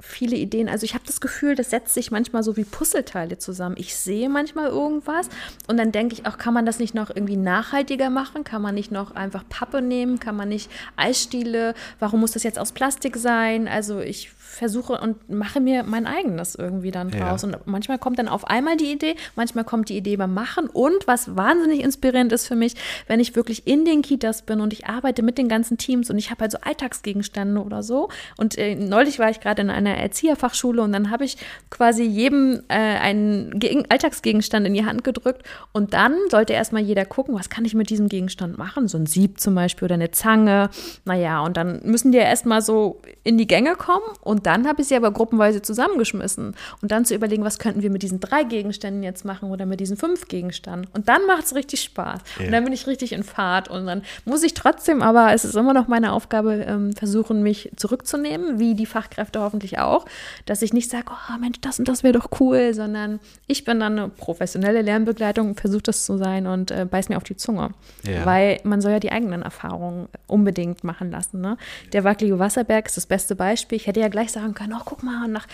[0.00, 0.68] viele Ideen.
[0.68, 3.74] Also ich habe das Gefühl, das setzt sich manchmal so wie Puzzleteile zusammen.
[3.78, 5.28] Ich sehe manchmal irgendwas
[5.66, 8.44] und dann denke ich auch, kann man das nicht noch irgendwie nachhaltiger machen?
[8.44, 10.20] Kann man nicht noch einfach Pappe nehmen?
[10.20, 11.74] Kann man nicht Eisstiele?
[11.98, 13.66] Warum muss das jetzt aus Plastik sein?
[13.66, 17.42] Also ich versuche und mache mir mein eigenes irgendwie dann draus.
[17.42, 17.48] Ja.
[17.48, 20.68] Und manchmal kommt dann auf einmal die Idee, manchmal kommt die Idee beim Machen.
[20.68, 22.74] Und was wahnsinnig inspirierend ist für mich,
[23.06, 26.18] wenn ich wirklich in den Kitas bin und ich arbeite mit den ganzen Teams und
[26.18, 28.08] ich habe halt so Alltagsgegenstände oder so.
[28.36, 31.36] Und äh, neulich war ich gerade in einer Erzieherfachschule und dann habe ich
[31.70, 35.42] quasi jedem äh, einen Gegen Alltagsgegenstand in die Hand gedrückt.
[35.72, 38.88] Und dann sollte erstmal jeder gucken, was kann ich mit diesem Gegenstand machen?
[38.88, 40.70] So ein Sieb zum Beispiel oder eine Zange.
[41.04, 44.82] Naja, und dann müssen die ja erstmal so in die Gänge kommen und dann habe
[44.82, 48.44] ich sie aber gruppenweise zusammengeschmissen und dann zu überlegen, was könnten wir mit diesen drei
[48.44, 50.86] Gegenständen jetzt machen oder mit diesen fünf Gegenständen.
[50.92, 52.20] Und dann macht es richtig Spaß.
[52.38, 52.46] Ja.
[52.46, 55.56] Und dann bin ich richtig in Fahrt und dann muss ich trotzdem, aber es ist
[55.56, 60.06] immer noch meine Aufgabe, ähm, versuchen, mich zurückzunehmen, wie die Fachkräfte hoffentlich auch,
[60.46, 63.80] dass ich nicht sage, oh Mensch, das und das wäre doch cool, sondern ich bin
[63.80, 67.70] dann eine professionelle Lernbegleitung, versuche das zu sein und äh, beiß mir auf die Zunge.
[68.04, 68.24] Ja.
[68.26, 71.40] Weil man soll ja die eigenen Erfahrungen unbedingt machen lassen.
[71.40, 71.56] Ne?
[71.92, 73.76] Der wackelige Wasserberg ist das beste Beispiel.
[73.76, 75.46] Ich hätte ja gleich sagen können, ach guck mal, nach,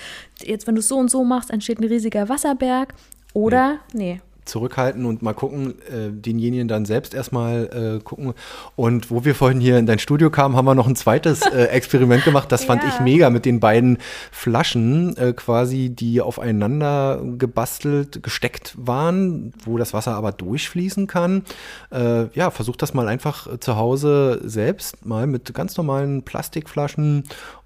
[0.43, 2.95] jetzt wenn du so und so machst, entsteht ein riesiger Wasserberg.
[3.33, 8.35] Oder, nee, nee zurückhalten und mal gucken, äh, denjenigen dann selbst erstmal äh, gucken.
[8.77, 11.65] Und wo wir vorhin hier in dein Studio kamen, haben wir noch ein zweites äh,
[11.67, 12.53] Experiment gemacht.
[12.53, 12.91] Das fand ja.
[12.91, 13.99] ich mega mit den beiden
[14.31, 21.43] Flaschen äh, quasi, die aufeinander gebastelt, gesteckt waren, wo das Wasser aber durchfließen kann.
[21.91, 27.25] Äh, ja, versucht das mal einfach zu Hause selbst mal mit ganz normalen Plastikflaschen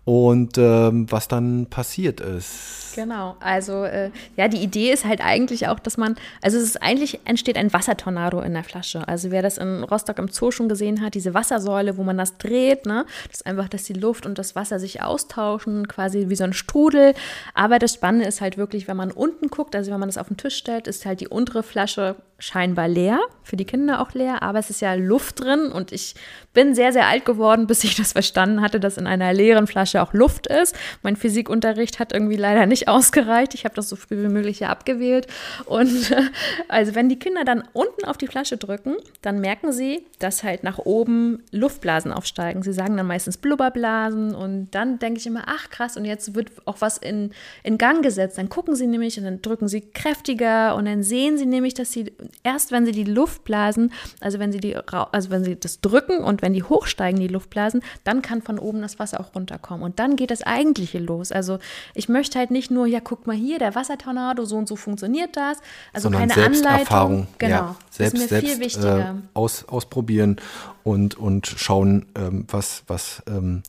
[0.09, 2.95] und ähm, was dann passiert ist.
[2.95, 6.83] Genau, also äh, ja, die Idee ist halt eigentlich auch, dass man, also es ist
[6.83, 9.07] eigentlich entsteht ein Wassertornado in der Flasche.
[9.07, 12.39] Also wer das in Rostock im Zoo schon gesehen hat, diese Wassersäule, wo man das
[12.39, 16.37] dreht, ne, das ist einfach, dass die Luft und das Wasser sich austauschen, quasi wie
[16.37, 17.13] so ein Strudel.
[17.53, 20.29] Aber das Spannende ist halt wirklich, wenn man unten guckt, also wenn man das auf
[20.29, 24.43] den Tisch stellt, ist halt die untere Flasche scheinbar leer, für die Kinder auch leer,
[24.43, 26.15] aber es ist ja Luft drin und ich
[26.55, 30.01] bin sehr, sehr alt geworden, bis ich das verstanden hatte, dass in einer leeren Flasche
[30.03, 30.77] auch Luft ist.
[31.03, 33.55] Mein Physikunterricht hat irgendwie leider nicht ausgereicht.
[33.55, 35.27] Ich habe das so früh wie möglich ja abgewählt.
[35.67, 36.23] Und äh,
[36.69, 40.63] also wenn die Kinder dann unten auf die Flasche drücken, dann merken sie, dass halt
[40.63, 42.63] nach oben Luftblasen aufsteigen.
[42.63, 46.53] Sie sagen dann meistens Blubberblasen und dann denke ich immer, ach krass, und jetzt wird
[46.67, 47.33] auch was in,
[47.65, 48.39] in Gang gesetzt.
[48.39, 51.91] Dann gucken sie nämlich und dann drücken sie kräftiger und dann sehen sie nämlich, dass
[51.91, 56.19] sie erst wenn sie die Luftblasen, also wenn sie die, also wenn sie das drücken
[56.19, 59.83] und wenn die hochsteigen, die Luftblasen, dann kann von oben das Wasser auch runterkommen.
[59.83, 61.33] Und dann geht das Eigentliche los.
[61.33, 61.59] Also
[61.95, 65.37] ich möchte halt nicht nur, ja, guck mal hier, der Wassertornado, so und so funktioniert
[65.37, 65.59] das.
[65.93, 67.27] Also Sondern keine Anleitung.
[67.39, 67.55] Genau.
[67.55, 68.99] Ja, selbst, ist mir selbst, viel wichtiger.
[68.99, 70.37] Äh, aus, ausprobieren
[70.85, 73.63] und, und schauen, ähm, was, was ähm,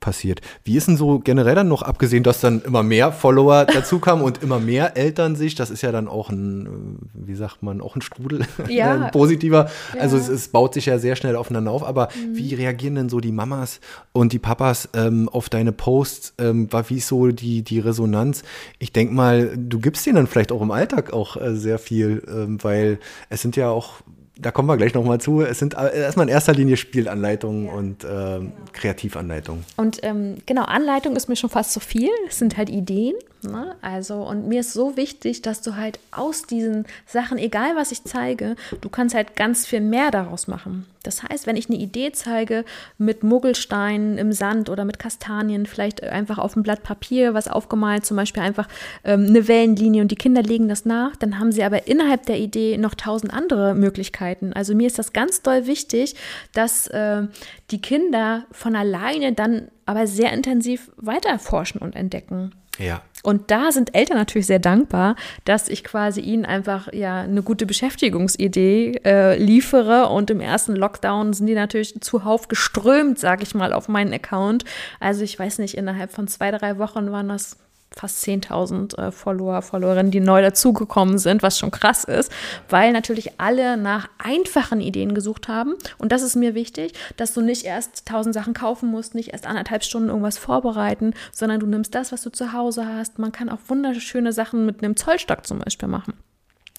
[0.00, 0.40] passiert.
[0.64, 4.22] Wie ist denn so generell dann noch, abgesehen, dass dann immer mehr Follower dazu kamen
[4.22, 7.80] und immer mehr Eltern sich, das ist ja dann auch ein, äh, wie sagt man,
[7.80, 8.94] auch ein Strudel, ja.
[8.94, 9.70] ein positiver.
[9.94, 10.00] Ja.
[10.00, 11.82] Also es, es, baut sich ja sehr schnell aufeinander auf.
[11.82, 12.36] Aber mhm.
[12.36, 13.80] wie reagieren denn so die Mamas
[14.12, 16.34] und die Papas ähm, auf deine Posts?
[16.38, 18.42] Ähm, wie ist so die, die Resonanz?
[18.78, 22.22] Ich denke mal, du gibst denen dann vielleicht auch im Alltag auch äh, sehr viel,
[22.28, 24.02] ähm, weil es sind ja auch
[24.40, 25.42] da kommen wir gleich nochmal zu.
[25.42, 27.72] Es sind äh, erstmal in erster Linie Spielanleitungen ja.
[27.72, 29.64] und ähm, Kreativanleitungen.
[29.76, 32.10] Und ähm, genau, Anleitung ist mir schon fast zu viel.
[32.28, 33.14] Es sind halt Ideen.
[33.42, 33.76] Ne?
[33.82, 38.04] Also, und mir ist so wichtig, dass du halt aus diesen Sachen, egal was ich
[38.04, 40.86] zeige, du kannst halt ganz viel mehr daraus machen.
[41.04, 42.64] Das heißt, wenn ich eine Idee zeige
[42.98, 48.04] mit Muggelsteinen im Sand oder mit Kastanien, vielleicht einfach auf einem Blatt Papier was aufgemalt,
[48.04, 48.68] zum Beispiel einfach
[49.04, 52.38] ähm, eine Wellenlinie und die Kinder legen das nach, dann haben sie aber innerhalb der
[52.38, 54.52] Idee noch tausend andere Möglichkeiten.
[54.52, 56.16] Also mir ist das ganz doll wichtig,
[56.52, 57.22] dass äh,
[57.70, 62.52] die Kinder von alleine dann aber sehr intensiv weiter forschen und entdecken.
[62.78, 63.02] Ja.
[63.22, 67.66] Und da sind Eltern natürlich sehr dankbar, dass ich quasi ihnen einfach ja eine gute
[67.66, 70.08] Beschäftigungsidee äh, liefere.
[70.08, 74.64] Und im ersten Lockdown sind die natürlich zuhauf geströmt, sage ich mal, auf meinen Account.
[75.00, 77.56] Also ich weiß nicht, innerhalb von zwei, drei Wochen waren das
[77.98, 82.30] fast 10.000 äh, Follower, Followerinnen, die neu dazugekommen sind, was schon krass ist,
[82.68, 85.74] weil natürlich alle nach einfachen Ideen gesucht haben.
[85.98, 89.46] Und das ist mir wichtig, dass du nicht erst tausend Sachen kaufen musst, nicht erst
[89.46, 93.18] anderthalb Stunden irgendwas vorbereiten, sondern du nimmst das, was du zu Hause hast.
[93.18, 96.14] Man kann auch wunderschöne Sachen mit einem Zollstock zum Beispiel machen.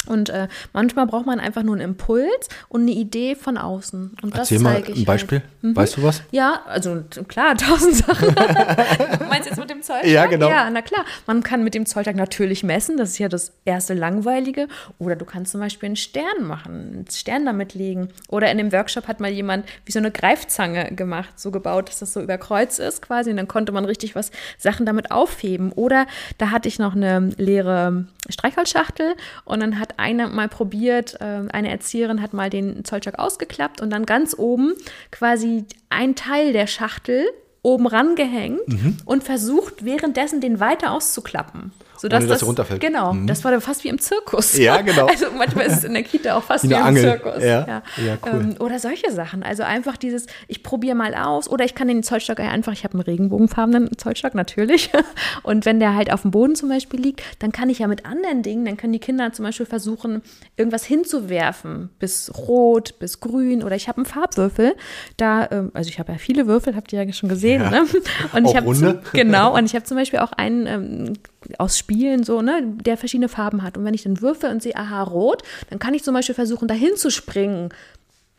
[0.07, 4.15] Und äh, manchmal braucht man einfach nur einen Impuls und eine Idee von außen.
[4.21, 5.05] Und das Erzähl mal ein halt.
[5.05, 5.41] Beispiel.
[5.61, 5.75] Mhm.
[5.75, 6.23] Weißt du was?
[6.31, 8.33] Ja, also klar, tausend Sachen.
[8.33, 10.07] du meinst jetzt mit dem Zolltag?
[10.07, 10.49] Ja, genau.
[10.49, 11.03] Ja, na klar.
[11.27, 12.95] Man kann mit dem Zolltag natürlich messen.
[12.95, 14.69] Das ist ja das erste Langweilige.
[14.99, 18.07] Oder du kannst zum Beispiel einen Stern machen, einen Stern damit legen.
[18.29, 21.99] Oder in dem Workshop hat mal jemand wie so eine Greifzange gemacht, so gebaut, dass
[21.99, 23.31] das so über Kreuz ist quasi.
[23.31, 25.73] Und dann konnte man richtig was Sachen damit aufheben.
[25.73, 26.07] Oder
[26.37, 31.69] da hatte ich noch eine leere Streichholzschachtel und dann hat eine mal probiert, ähm, eine
[31.69, 34.73] Erzieherin hat mal den Zollstock ausgeklappt und dann ganz oben
[35.11, 37.25] quasi ein Teil der Schachtel
[37.61, 38.97] oben rangehängt mhm.
[39.05, 41.71] und versucht währenddessen den weiter auszuklappen.
[41.99, 42.79] Sodass Ohne, dass das, runterfällt.
[42.79, 43.27] Genau, mhm.
[43.27, 44.57] das war fast wie im Zirkus.
[44.57, 45.07] Ja, genau.
[45.09, 47.03] Also manchmal ist es in der Kita auch fast wie, wie im Angel.
[47.03, 47.43] Zirkus.
[47.43, 47.83] Ja, ja.
[47.97, 48.41] ja cool.
[48.41, 49.43] Ähm, oder solche Sachen.
[49.43, 52.93] Also einfach dieses, ich probiere mal aus oder ich kann den Zollstock einfach, ich habe
[52.93, 54.91] einen regenbogenfarbenen Zollstock natürlich.
[55.43, 58.05] Und wenn der halt auf dem Boden zum Beispiel liegt, dann kann ich ja mit
[58.05, 60.21] anderen Dingen, dann können die Kinder zum Beispiel versuchen,
[60.55, 64.75] irgendwas hinzuwerfen, bis rot, bis grün oder ich habe einen Farbwürfel.
[65.17, 67.61] Da, ähm, also ich habe ja viele Würfel, habt ihr ja schon gesehen.
[67.61, 67.71] Ja.
[67.71, 67.85] Ne?
[68.31, 71.13] Und auch ich habe genau, und ich habe zum Beispiel auch einen ähm,
[71.57, 73.77] aus Spielen so, ne, der verschiedene Farben hat.
[73.77, 76.67] Und wenn ich dann würfe und sehe, aha, rot, dann kann ich zum Beispiel versuchen,
[76.67, 77.69] dahin zu springen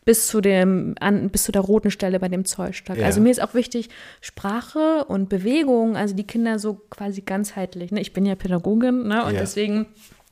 [0.03, 2.97] bis zu dem an, bis zu der roten Stelle bei dem Zollstock.
[2.97, 3.05] Ja.
[3.05, 7.91] Also mir ist auch wichtig Sprache und Bewegung, also die Kinder so quasi ganzheitlich.
[7.91, 8.01] Ne?
[8.01, 9.23] Ich bin ja Pädagogin, ne?
[9.25, 9.39] Und ja.
[9.39, 9.85] deswegen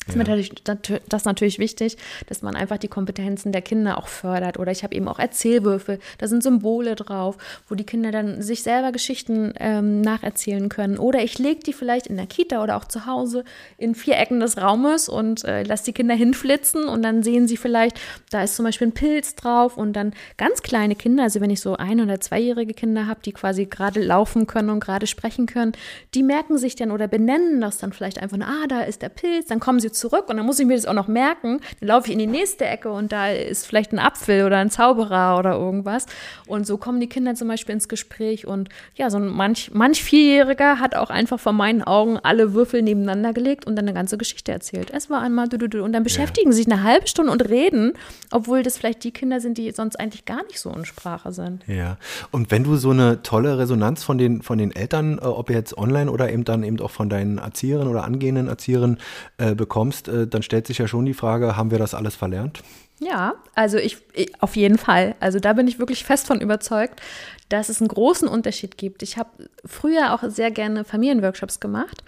[0.10, 0.34] ist ja.
[0.36, 4.60] mir das natürlich wichtig, dass man einfach die Kompetenzen der Kinder auch fördert.
[4.60, 8.63] Oder ich habe eben auch Erzählwürfel, da sind Symbole drauf, wo die Kinder dann sich
[8.63, 10.98] selber Geschichten ähm, nacherzählen können.
[10.98, 13.43] Oder ich lege die vielleicht in der Kita oder auch zu Hause
[13.78, 17.58] in vier Ecken des Raumes und äh, lasse die Kinder hinflitzen und dann sehen sie
[17.58, 18.00] vielleicht,
[18.32, 21.62] da ist zum Beispiel ein Pilz drauf und dann ganz kleine Kinder, also wenn ich
[21.62, 25.74] so ein- oder zweijährige Kinder habe, die quasi gerade laufen können und gerade sprechen können,
[26.13, 29.48] die merken sich dann oder benennen das dann vielleicht einfach, ah, da ist der Pilz,
[29.48, 31.60] dann kommen sie zurück und dann muss ich mir das auch noch merken.
[31.80, 34.70] Dann laufe ich in die nächste Ecke und da ist vielleicht ein Apfel oder ein
[34.70, 36.06] Zauberer oder irgendwas.
[36.48, 40.04] Und so kommen die Kinder zum Beispiel ins Gespräch und ja, so ein manch, manch
[40.04, 44.18] Vierjähriger hat auch einfach vor meinen Augen alle Würfel nebeneinander gelegt und dann eine ganze
[44.18, 44.92] Geschichte erzählt.
[44.92, 46.56] Es war einmal und dann beschäftigen ja.
[46.56, 47.94] sich eine halbe Stunde und reden,
[48.32, 51.64] obwohl das vielleicht die Kinder sind, die sonst eigentlich gar nicht so in Sprache sind.
[51.68, 51.98] Ja.
[52.32, 55.78] Und wenn du so eine tolle Resonanz von den, von den Eltern, äh, ob jetzt
[55.78, 58.98] online oder eben dann eben auch von deinen Erzieherinnen oder angehenden Erzieherinnen
[59.38, 62.15] äh, bekommst, bekommst, äh, dann stellt sich ja schon die Frage, haben wir das alles
[62.15, 62.62] verlernt?
[62.99, 65.15] Ja, also ich, ich, auf jeden Fall.
[65.19, 67.02] Also da bin ich wirklich fest von überzeugt,
[67.47, 69.04] dass es einen großen Unterschied gibt.
[69.04, 69.30] Ich habe
[69.65, 72.04] früher auch sehr gerne Familienworkshops gemacht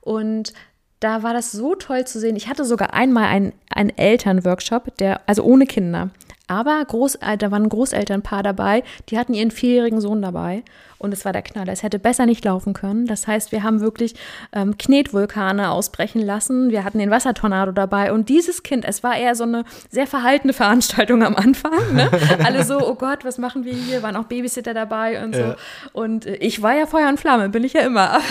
[0.00, 0.52] und
[1.00, 2.36] da war das so toll zu sehen.
[2.36, 6.10] Ich hatte sogar einmal einen, einen Elternworkshop, der, also ohne Kinder.
[6.46, 10.62] Aber Groß, da war ein Großelternpaar dabei, die hatten ihren vierjährigen Sohn dabei
[11.04, 11.72] und es war der Knaller.
[11.72, 13.06] Es hätte besser nicht laufen können.
[13.06, 14.14] Das heißt, wir haben wirklich
[14.52, 16.70] ähm, Knetvulkane ausbrechen lassen.
[16.70, 20.52] Wir hatten den Wassertornado dabei und dieses Kind, es war eher so eine sehr verhaltene
[20.52, 21.94] Veranstaltung am Anfang.
[21.94, 22.10] Ne?
[22.44, 24.02] Alle so, oh Gott, was machen wir hier?
[24.02, 25.40] Waren auch Babysitter dabei und so.
[25.40, 25.56] Ja.
[25.92, 28.10] Und äh, ich war ja Feuer und Flamme, bin ich ja immer.
[28.10, 28.22] Aber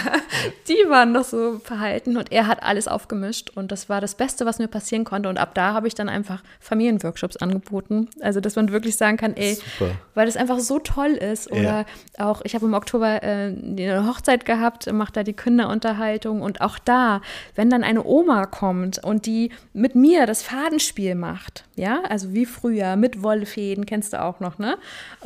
[0.67, 4.45] die waren noch so verhalten und er hat alles aufgemischt und das war das Beste,
[4.45, 5.29] was mir passieren konnte.
[5.29, 8.09] Und ab da habe ich dann einfach Familienworkshops angeboten.
[8.21, 9.91] Also, dass man wirklich sagen kann, ey, Super.
[10.15, 11.51] weil das einfach so toll ist.
[11.51, 11.86] Oder
[12.17, 12.25] ja.
[12.25, 16.80] auch, ich habe im Oktober äh, eine Hochzeit gehabt, macht da die Kinderunterhaltung und auch
[16.80, 17.21] da,
[17.56, 22.45] wenn dann eine Oma kommt und die mit mir das Fadenspiel macht, ja, also wie
[22.45, 24.78] früher mit Wollfäden, kennst du auch noch, ne?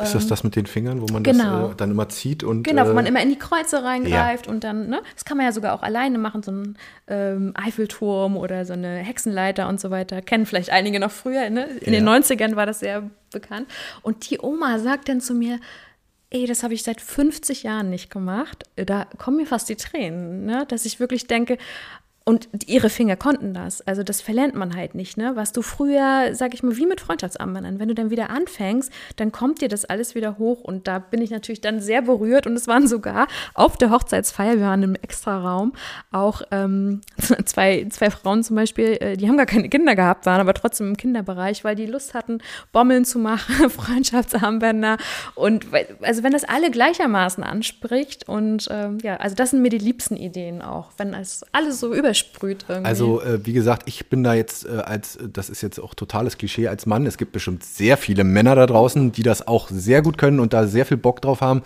[0.01, 1.63] Ist das ähm, das mit den Fingern, wo man genau.
[1.63, 4.47] das äh, dann immer zieht und genau, wo man äh, immer in die Kreuze reingreift
[4.47, 4.51] ja.
[4.51, 5.01] und dann, ne?
[5.13, 8.97] Das kann man ja sogar auch alleine machen, so ein ähm, Eiffelturm oder so eine
[8.97, 10.21] Hexenleiter und so weiter.
[10.21, 11.67] Kennen vielleicht einige noch früher, ne?
[11.81, 11.99] In ja.
[11.99, 13.67] den 90ern war das sehr bekannt.
[14.01, 15.59] Und die Oma sagt dann zu mir,
[16.29, 18.63] ey, das habe ich seit 50 Jahren nicht gemacht.
[18.75, 20.65] Da kommen mir fast die Tränen, ne?
[20.67, 21.57] dass ich wirklich denke,
[22.27, 23.79] und ihre Finger konnten das.
[23.87, 25.37] Also das verlernt man halt nicht, ne?
[25.37, 29.31] Was du früher, sag ich mal, wie mit Freundschaftsarmbändern, wenn du dann wieder anfängst, dann
[29.31, 30.59] kommt dir das alles wieder hoch.
[30.59, 32.45] Und da bin ich natürlich dann sehr berührt.
[32.45, 35.71] Und es waren sogar auf der Hochzeitsfeier, wir waren im Extraraum,
[36.11, 36.99] auch ähm,
[37.45, 40.89] zwei, zwei Frauen zum Beispiel, äh, die haben gar keine Kinder gehabt, waren aber trotzdem
[40.89, 42.39] im Kinderbereich, weil die Lust hatten,
[42.73, 44.97] Bommeln zu machen, Freundschaftsarmbänder.
[45.35, 45.67] Und
[46.01, 50.17] also wenn das alle gleichermaßen anspricht und ähm, ja, also das sind mir die liebsten
[50.17, 52.87] Ideen auch, wenn es alles so über versprüht irgendwie.
[52.87, 56.37] Also, äh, wie gesagt, ich bin da jetzt äh, als, das ist jetzt auch totales
[56.37, 57.05] Klischee als Mann.
[57.05, 60.53] Es gibt bestimmt sehr viele Männer da draußen, die das auch sehr gut können und
[60.53, 61.61] da sehr viel Bock drauf haben.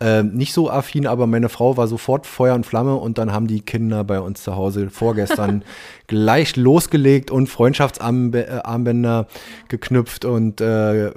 [0.00, 3.46] Äh, nicht so affin, aber meine Frau war sofort Feuer und Flamme und dann haben
[3.46, 5.64] die Kinder bei uns zu Hause vorgestern
[6.06, 9.26] gleich losgelegt und Freundschaftsarmbänder
[9.68, 11.12] geknüpft und äh,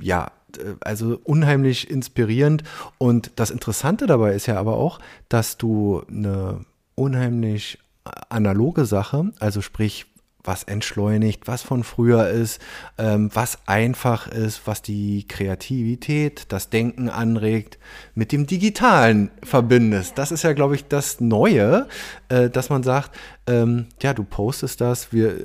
[0.00, 0.32] ja,
[0.80, 2.64] also unheimlich inspirierend.
[2.98, 4.98] Und das Interessante dabei ist ja aber auch,
[5.28, 10.06] dass du eine unheimlich analoge Sache, also sprich
[10.42, 12.60] was entschleunigt, was von früher ist,
[12.98, 17.78] ähm, was einfach ist, was die Kreativität, das Denken anregt,
[18.14, 20.16] mit dem Digitalen verbindest.
[20.16, 21.88] Das ist ja, glaube ich, das Neue,
[22.28, 25.36] äh, dass man sagt, ähm, ja, du postest das, wir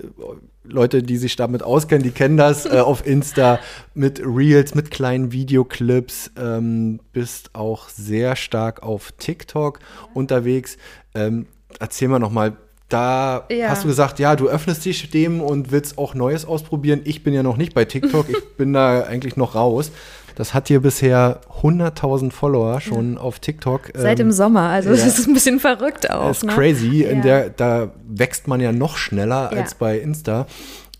[0.63, 3.59] Leute, die sich damit auskennen, die kennen das äh, auf Insta
[3.93, 9.79] mit Reels, mit kleinen Videoclips, ähm, bist auch sehr stark auf TikTok
[10.13, 10.77] unterwegs.
[11.13, 11.45] Ähm,
[11.79, 12.53] erzähl mal nochmal,
[12.89, 13.69] da ja.
[13.69, 17.01] hast du gesagt, ja, du öffnest dich dem und willst auch Neues ausprobieren.
[17.03, 19.91] Ich bin ja noch nicht bei TikTok, ich bin da eigentlich noch raus.
[20.35, 23.19] Das hat hier bisher 100.000 Follower schon ja.
[23.21, 23.91] auf TikTok.
[23.93, 24.95] Seit ähm, dem Sommer, also ja.
[24.97, 26.27] das ist ein bisschen verrückt auch.
[26.27, 26.53] Das ist ne?
[26.53, 30.45] crazy, in der, da wächst man ja noch schneller als bei Insta.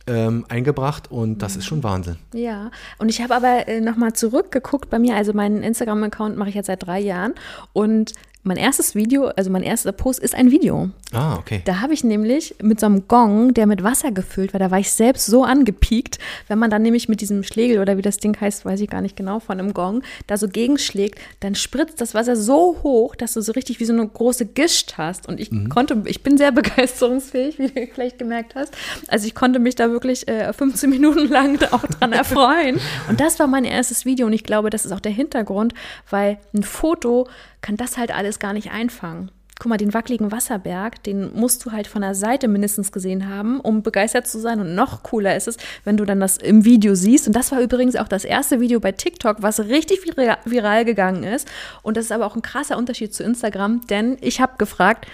[0.08, 2.18] Ähm, eingebracht und das ist schon Wahnsinn.
[2.32, 6.54] Ja, und ich habe aber äh, nochmal zurückgeguckt bei mir, also meinen Instagram-Account mache ich
[6.54, 7.34] jetzt seit drei Jahren
[7.74, 8.14] und
[8.46, 10.90] mein erstes Video, also mein erster Post ist ein Video.
[11.14, 11.62] Ah, okay.
[11.66, 14.80] Da habe ich nämlich mit so einem Gong, der mit Wasser gefüllt war, da war
[14.80, 18.40] ich selbst so angepiekt, wenn man dann nämlich mit diesem Schlegel oder wie das Ding
[18.40, 22.14] heißt, weiß ich gar nicht genau, von einem Gong, da so gegenschlägt, dann spritzt das
[22.14, 25.28] Wasser so hoch, dass du so richtig wie so eine große Gischt hast.
[25.28, 25.70] Und ich mhm.
[25.70, 28.74] konnte, ich bin sehr begeisterungsfähig, wie du vielleicht gemerkt hast.
[29.08, 32.80] Also ich konnte mich da wirklich äh, 15 Minuten lang auch dran erfreuen.
[33.10, 35.74] Und das war mein erstes Video und ich glaube, das ist auch der Hintergrund,
[36.10, 37.28] weil ein Foto
[37.66, 39.32] kann das halt alles gar nicht einfangen.
[39.58, 43.60] Guck mal, den wackeligen Wasserberg, den musst du halt von der Seite mindestens gesehen haben,
[43.60, 44.60] um begeistert zu sein.
[44.60, 47.26] Und noch cooler ist es, wenn du dann das im Video siehst.
[47.26, 51.48] Und das war übrigens auch das erste Video bei TikTok, was richtig viral gegangen ist.
[51.82, 55.08] Und das ist aber auch ein krasser Unterschied zu Instagram, denn ich habe gefragt,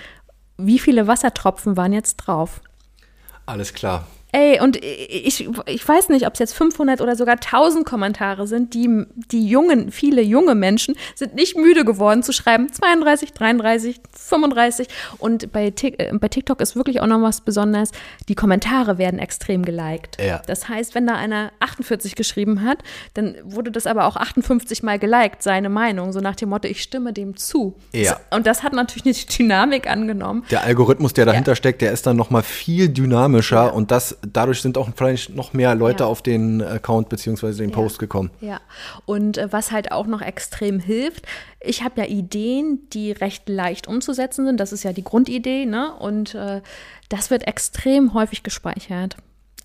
[0.58, 2.60] wie viele Wassertropfen waren jetzt drauf?
[3.46, 4.08] Alles klar.
[4.34, 8.74] Ey, und ich, ich weiß nicht, ob es jetzt 500 oder sogar 1000 Kommentare sind,
[8.74, 14.88] die, die jungen, viele junge Menschen sind nicht müde geworden zu schreiben 32, 33, 35.
[15.18, 17.92] Und bei, äh, bei TikTok ist wirklich auch noch was Besonderes.
[18.30, 20.22] Die Kommentare werden extrem geliked.
[20.22, 20.42] Ja.
[20.48, 22.80] Das heißt, wenn da einer 48 geschrieben hat,
[23.16, 26.14] dann wurde das aber auch 58 mal geliked, seine Meinung.
[26.14, 27.76] So nach dem Motto, ich stimme dem zu.
[27.92, 28.20] Ja.
[28.30, 30.46] Und das hat natürlich eine Dynamik angenommen.
[30.52, 31.56] Der Algorithmus, der dahinter ja.
[31.58, 33.68] steckt, der ist dann noch mal viel dynamischer ja.
[33.68, 36.10] und das dadurch sind auch vielleicht noch mehr Leute ja.
[36.10, 37.54] auf den Account bzw.
[37.54, 38.32] den Post gekommen.
[38.40, 38.60] Ja,
[39.06, 41.26] und äh, was halt auch noch extrem hilft,
[41.60, 44.60] ich habe ja Ideen, die recht leicht umzusetzen sind.
[44.60, 45.94] Das ist ja die Grundidee, ne?
[45.94, 46.62] Und äh,
[47.10, 49.18] das wird extrem häufig gespeichert.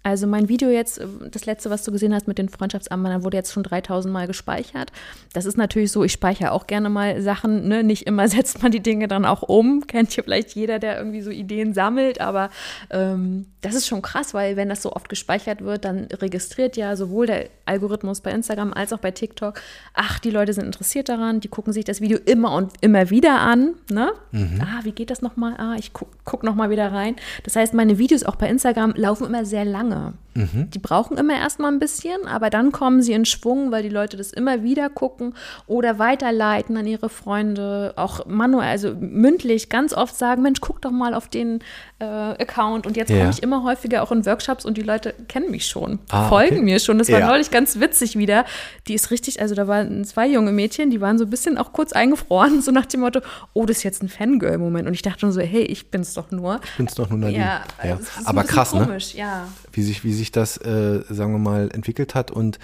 [0.07, 3.38] Also mein Video jetzt, äh, das letzte, was du gesehen hast mit den Freundschaftsarmbändern, wurde
[3.38, 4.92] jetzt schon 3000 Mal gespeichert.
[5.33, 7.83] Das ist natürlich so, ich speichere auch gerne mal Sachen, ne?
[7.83, 9.85] nicht immer setzt man die Dinge dann auch um.
[9.88, 12.51] Kennt ja vielleicht jeder, der irgendwie so Ideen sammelt, aber
[12.90, 16.95] ähm, das ist schon krass, weil wenn das so oft gespeichert wird, dann registriert ja
[16.95, 19.61] sowohl der Algorithmus bei Instagram als auch bei TikTok,
[19.92, 23.40] ach, die Leute sind interessiert daran, die gucken sich das Video immer und immer wieder
[23.40, 23.75] an.
[23.90, 24.12] Ne?
[24.31, 24.61] Mhm.
[24.61, 25.55] Ah, wie geht das nochmal?
[25.59, 27.16] Ah, ich gucke guck nochmal wieder rein.
[27.42, 30.14] Das heißt, meine Videos auch bei Instagram laufen immer sehr lange lange.
[30.37, 30.70] Mhm.
[30.70, 34.16] Die brauchen immer erstmal ein bisschen, aber dann kommen sie in Schwung, weil die Leute
[34.16, 35.35] das immer wieder gucken
[35.66, 40.90] oder weiterleiten an ihre Freunde, auch manuell, also mündlich ganz oft sagen, Mensch, guck doch
[40.90, 41.61] mal auf den
[41.98, 42.87] äh, Account.
[42.87, 43.18] Und jetzt ja.
[43.18, 46.56] komme ich immer häufiger auch in Workshops und die Leute kennen mich schon, ah, folgen
[46.56, 46.64] okay.
[46.64, 46.98] mir schon.
[46.98, 47.26] Das war ja.
[47.28, 48.44] neulich ganz witzig wieder.
[48.88, 51.72] Die ist richtig, also da waren zwei junge Mädchen, die waren so ein bisschen auch
[51.72, 53.20] kurz eingefroren, so nach dem Motto,
[53.54, 54.87] oh, das ist jetzt ein Fangirl-Moment.
[54.87, 56.61] Und ich dachte schon so, hey, ich bin's doch nur.
[56.62, 57.38] Ich bin's doch nur Nadine.
[57.38, 57.98] Ja, ja.
[58.24, 58.85] aber krass, ne?
[58.85, 59.20] komisch, ne?
[59.20, 59.48] Ja.
[59.72, 62.59] Wie sich, wie sich das, äh, sagen wir mal, entwickelt hat und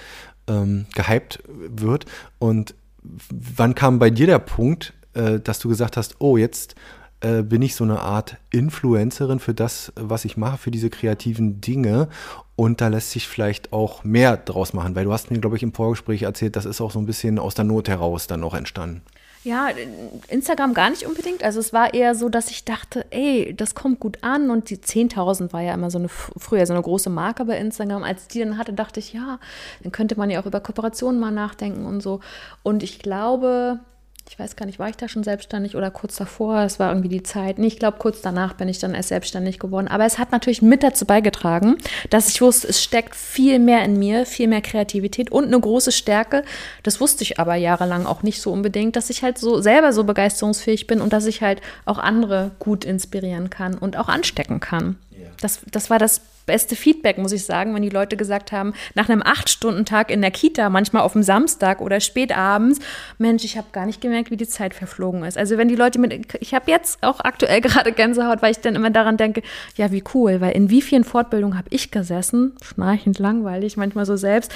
[0.46, 2.06] ähm, gehypt wird.
[2.38, 2.74] Und
[3.30, 6.74] wann kam bei dir der Punkt, äh, dass du gesagt hast, oh, jetzt
[7.20, 11.60] äh, bin ich so eine Art Influencerin für das, was ich mache, für diese kreativen
[11.60, 12.08] Dinge.
[12.56, 15.62] Und da lässt sich vielleicht auch mehr draus machen, weil du hast mir, glaube ich,
[15.62, 18.54] im Vorgespräch erzählt, das ist auch so ein bisschen aus der Not heraus dann noch
[18.54, 19.02] entstanden.
[19.44, 19.70] Ja,
[20.28, 21.42] Instagram gar nicht unbedingt.
[21.42, 24.50] Also es war eher so, dass ich dachte, ey, das kommt gut an.
[24.50, 28.04] Und die 10.000 war ja immer so eine, früher so eine große Marke bei Instagram.
[28.04, 29.40] Als die dann hatte, dachte ich, ja,
[29.82, 32.20] dann könnte man ja auch über Kooperationen mal nachdenken und so.
[32.62, 33.80] Und ich glaube,
[34.32, 36.60] ich weiß gar nicht, war ich da schon selbstständig oder kurz davor?
[36.60, 37.58] Es war irgendwie die Zeit.
[37.58, 39.88] Nee, ich glaube, kurz danach bin ich dann erst selbstständig geworden.
[39.88, 41.76] Aber es hat natürlich mit dazu beigetragen,
[42.08, 45.92] dass ich wusste, es steckt viel mehr in mir, viel mehr Kreativität und eine große
[45.92, 46.44] Stärke.
[46.82, 50.02] Das wusste ich aber jahrelang auch nicht so unbedingt, dass ich halt so selber so
[50.04, 54.96] begeisterungsfähig bin und dass ich halt auch andere gut inspirieren kann und auch anstecken kann.
[55.42, 59.08] Das, das war das beste Feedback, muss ich sagen, wenn die Leute gesagt haben, nach
[59.08, 62.80] einem Acht-Stunden-Tag in der Kita, manchmal auf dem Samstag oder spät abends,
[63.18, 65.38] Mensch, ich habe gar nicht gemerkt, wie die Zeit verflogen ist.
[65.38, 68.74] Also wenn die Leute mit, ich habe jetzt auch aktuell gerade Gänsehaut, weil ich dann
[68.74, 69.42] immer daran denke,
[69.76, 74.16] ja, wie cool, weil in wie vielen Fortbildungen habe ich gesessen, schnarchend langweilig, manchmal so
[74.16, 74.52] selbst.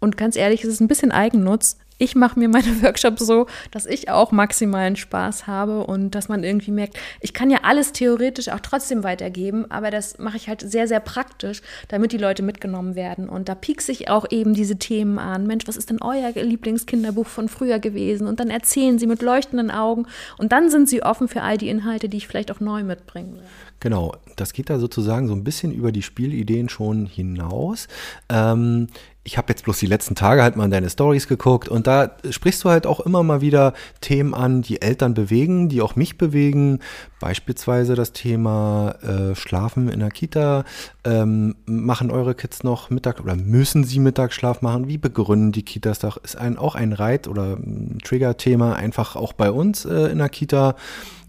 [0.00, 3.86] Und ganz ehrlich, es ist ein bisschen Eigennutz, ich mache mir meine Workshops so, dass
[3.86, 8.48] ich auch maximalen Spaß habe und dass man irgendwie merkt, ich kann ja alles theoretisch
[8.48, 12.94] auch trotzdem weitergeben, aber das mache ich halt sehr, sehr praktisch, damit die Leute mitgenommen
[12.94, 13.28] werden.
[13.28, 15.46] Und da piekse ich auch eben diese Themen an.
[15.46, 18.26] Mensch, was ist denn euer Lieblingskinderbuch von früher gewesen?
[18.26, 20.06] Und dann erzählen sie mit leuchtenden Augen
[20.38, 23.34] und dann sind sie offen für all die Inhalte, die ich vielleicht auch neu mitbringen
[23.34, 23.44] will.
[23.80, 27.88] Genau, das geht da sozusagen so ein bisschen über die Spielideen schon hinaus.
[28.28, 28.88] Ähm,
[29.22, 32.16] ich habe jetzt bloß die letzten Tage halt mal in deine Stories geguckt und da
[32.30, 36.16] sprichst du halt auch immer mal wieder Themen an, die Eltern bewegen, die auch mich
[36.16, 36.78] bewegen.
[37.20, 40.64] Beispielsweise das Thema äh, Schlafen in der Kita.
[41.04, 44.88] Ähm, machen eure Kids noch Mittag oder müssen sie Mittagsschlaf machen?
[44.88, 46.16] Wie begründen die Kitas das?
[46.16, 47.58] Ist ein, auch ein Reit- oder
[48.02, 50.76] Trigger-Thema einfach auch bei uns äh, in der Kita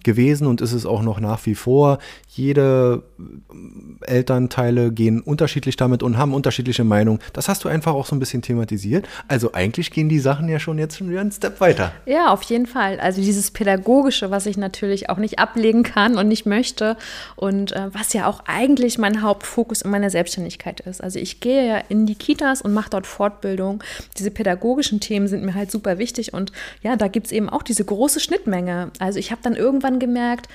[0.04, 2.00] gewesen und ist es auch noch nach wie vor.
[2.28, 7.20] Jede äh, Elternteile gehen unterschiedlich damit und haben unterschiedliche Meinungen.
[7.34, 9.08] Das hast du einfach auch so ein bisschen thematisiert.
[9.28, 11.92] Also eigentlich gehen die Sachen ja schon jetzt schon wieder einen Step weiter.
[12.06, 13.00] Ja, auf jeden Fall.
[13.00, 16.98] Also dieses Pädagogische, was ich natürlich auch nicht ablegen kann und nicht möchte
[17.36, 21.04] und äh, was ja auch eigentlich mein Hauptfokus in meiner Selbstständigkeit ist.
[21.04, 23.84] Also ich gehe ja in die Kitas und mache dort Fortbildung.
[24.18, 27.64] Diese pädagogischen Themen sind mir halt super wichtig und ja, da gibt es eben auch
[27.64, 28.92] diese große Schnittmenge.
[29.00, 30.48] Also ich habe dann irgendwann irgendwann gemerkt,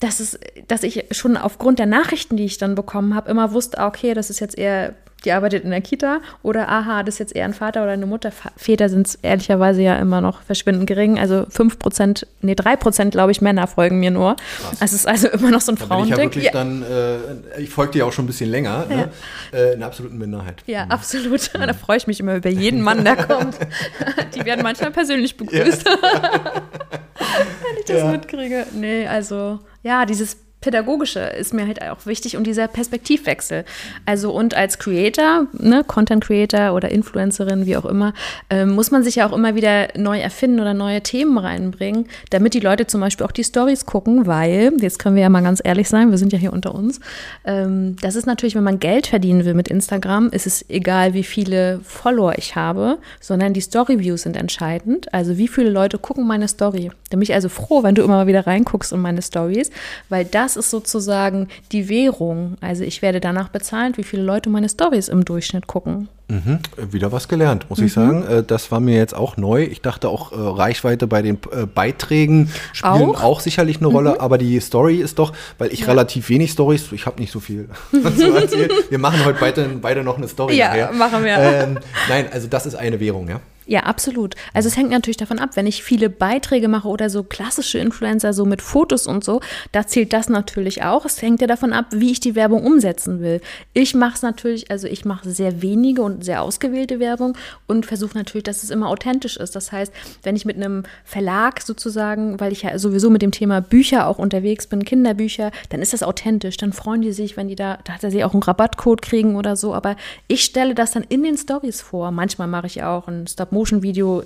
[0.00, 0.38] dass, es,
[0.68, 4.14] dass ich schon aufgrund der Nachrichten, die ich dann bekommen habe, immer wusste, ah, okay,
[4.14, 4.94] das ist jetzt eher,
[5.24, 8.06] die arbeitet in der Kita oder aha, das ist jetzt eher ein Vater oder eine
[8.06, 8.30] Mutter.
[8.56, 11.18] Väter sind es ehrlicherweise ja immer noch verschwindend gering.
[11.18, 14.36] Also 5 Prozent, nee, 3 Prozent, glaube ich, Männer folgen mir nur.
[14.36, 14.78] Krass.
[14.80, 16.30] Es ist also immer noch so ein da Frauending.
[16.30, 16.50] Ich, ja ja.
[16.52, 18.94] dann, äh, ich folge dir auch schon ein bisschen länger, ne?
[18.94, 18.96] ja.
[18.96, 19.10] ne?
[19.52, 20.62] äh, in der absoluten Minderheit.
[20.66, 20.90] Ja, mhm.
[20.90, 21.50] absolut.
[21.54, 21.66] Mhm.
[21.66, 23.56] Da freue ich mich immer über jeden Mann, der kommt.
[24.34, 25.84] die werden manchmal persönlich begrüßt.
[27.62, 28.66] Wenn ich das mitkriege.
[28.74, 33.66] Nee, also ja, dieses Pädagogische ist mir halt auch wichtig und dieser Perspektivwechsel.
[34.06, 38.14] Also und als Creator, ne, Content Creator oder Influencerin, wie auch immer,
[38.48, 42.54] äh, muss man sich ja auch immer wieder neu erfinden oder neue Themen reinbringen, damit
[42.54, 45.60] die Leute zum Beispiel auch die Stories gucken, weil, jetzt können wir ja mal ganz
[45.62, 47.00] ehrlich sein, wir sind ja hier unter uns,
[47.44, 51.24] ähm, das ist natürlich, wenn man Geld verdienen will mit Instagram, ist es egal, wie
[51.24, 55.12] viele Follower ich habe, sondern die Story-Views sind entscheidend.
[55.12, 56.90] Also wie viele Leute gucken meine Story.
[57.10, 59.70] Da bin ich also froh, wenn du immer mal wieder reinguckst in meine Stories,
[60.08, 62.56] weil das das ist sozusagen die Währung.
[62.60, 66.08] Also ich werde danach bezahlt, wie viele Leute meine Stories im Durchschnitt gucken.
[66.28, 66.60] Mhm.
[66.90, 67.86] Wieder was gelernt, muss mhm.
[67.86, 68.26] ich sagen.
[68.26, 69.64] Äh, das war mir jetzt auch neu.
[69.64, 74.12] Ich dachte auch, äh, Reichweite bei den äh, Beiträgen spielen auch, auch sicherlich eine Rolle,
[74.12, 74.20] mhm.
[74.20, 75.86] aber die Story ist doch, weil ich ja.
[75.86, 78.70] relativ wenig Stories, ich habe nicht so viel zu erzählen.
[78.90, 80.56] Wir machen heute beide, beide noch eine Story.
[80.56, 80.92] Ja, nachher.
[80.92, 81.38] machen wir.
[81.38, 81.78] Ähm,
[82.08, 83.40] nein, also das ist eine Währung, ja.
[83.66, 84.34] Ja, absolut.
[84.52, 88.32] Also es hängt natürlich davon ab, wenn ich viele Beiträge mache oder so klassische Influencer,
[88.32, 89.40] so mit Fotos und so,
[89.70, 91.04] da zählt das natürlich auch.
[91.04, 93.40] Es hängt ja davon ab, wie ich die Werbung umsetzen will.
[93.72, 97.36] Ich mache es natürlich, also ich mache sehr wenige und sehr ausgewählte Werbung
[97.68, 99.54] und versuche natürlich, dass es immer authentisch ist.
[99.54, 99.92] Das heißt,
[100.24, 104.18] wenn ich mit einem Verlag sozusagen, weil ich ja sowieso mit dem Thema Bücher auch
[104.18, 106.56] unterwegs bin, Kinderbücher, dann ist das authentisch.
[106.56, 109.72] Dann freuen die sich, wenn die da, da sie auch einen Rabattcode kriegen oder so.
[109.72, 109.96] Aber
[110.26, 112.10] ich stelle das dann in den Stories vor.
[112.10, 114.24] Manchmal mache ich auch einen Stop Stop-Motion-Video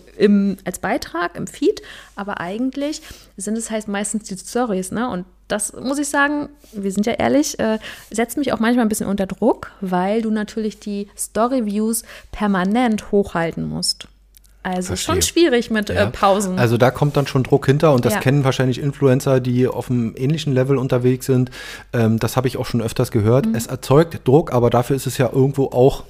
[0.64, 1.82] als Beitrag, im Feed,
[2.14, 3.02] aber eigentlich
[3.36, 5.10] sind es halt meistens die Stories, ne?
[5.10, 7.78] Und das muss ich sagen, wir sind ja ehrlich, äh,
[8.10, 12.02] setzt mich auch manchmal ein bisschen unter Druck, weil du natürlich die Story-Views
[12.32, 14.08] permanent hochhalten musst.
[14.64, 15.14] Also Verstehe.
[15.14, 16.04] schon schwierig mit äh, ja.
[16.06, 16.58] äh, Pausen.
[16.58, 18.20] Also da kommt dann schon Druck hinter und das ja.
[18.20, 21.52] kennen wahrscheinlich Influencer, die auf einem ähnlichen Level unterwegs sind.
[21.92, 23.46] Ähm, das habe ich auch schon öfters gehört.
[23.46, 23.54] Mhm.
[23.54, 26.02] Es erzeugt Druck, aber dafür ist es ja irgendwo auch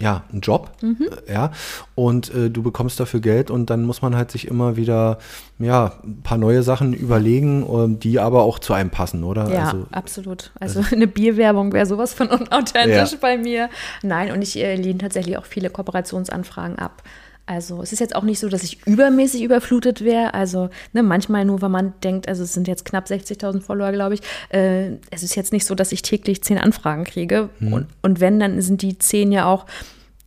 [0.00, 1.08] ja, ein Job, mhm.
[1.26, 1.52] Äh, ja,
[1.94, 5.18] und äh, du bekommst dafür Geld und dann muss man halt sich immer wieder,
[5.58, 9.52] ja, ein paar neue Sachen überlegen, ähm, die aber auch zu einem passen, oder?
[9.52, 10.52] Ja, also, absolut.
[10.60, 13.18] Also, also eine Bierwerbung wäre sowas von unauthentisch ja.
[13.20, 13.70] bei mir.
[14.02, 17.02] Nein, und ich äh, lehne tatsächlich auch viele Kooperationsanfragen ab.
[17.48, 20.34] Also es ist jetzt auch nicht so, dass ich übermäßig überflutet wäre.
[20.34, 24.14] Also ne, manchmal nur, wenn man denkt, also es sind jetzt knapp 60.000 Follower, glaube
[24.14, 24.20] ich.
[24.50, 27.48] Äh, es ist jetzt nicht so, dass ich täglich zehn Anfragen kriege.
[27.58, 27.72] Mhm.
[27.72, 29.64] Und, und wenn, dann sind die zehn ja auch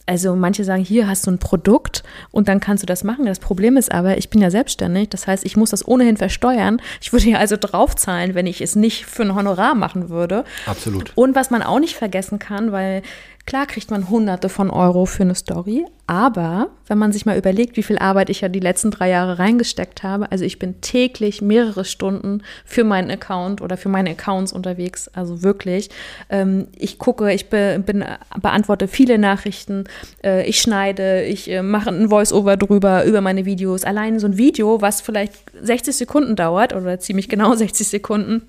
[0.08, 3.26] also manche sagen, hier hast du ein Produkt und dann kannst du das machen.
[3.26, 6.82] Das Problem ist aber, ich bin ja selbstständig, das heißt, ich muss das ohnehin versteuern.
[7.02, 10.44] Ich würde ja also draufzahlen, wenn ich es nicht für ein Honorar machen würde.
[10.66, 11.14] Absolut.
[11.16, 13.04] Und was man auch nicht vergessen kann, weil
[13.46, 17.76] Klar kriegt man hunderte von Euro für eine Story, aber wenn man sich mal überlegt,
[17.76, 21.42] wie viel Arbeit ich ja die letzten drei Jahre reingesteckt habe, also ich bin täglich
[21.42, 25.90] mehrere Stunden für meinen Account oder für meine Accounts unterwegs, also wirklich.
[26.30, 28.06] Ähm, ich gucke, ich be, bin,
[28.40, 29.86] beantworte viele Nachrichten,
[30.24, 33.84] äh, ich schneide, ich äh, mache ein Voice-Over drüber, über meine Videos.
[33.84, 38.44] Allein so ein Video, was vielleicht 60 Sekunden dauert oder ziemlich genau 60 Sekunden,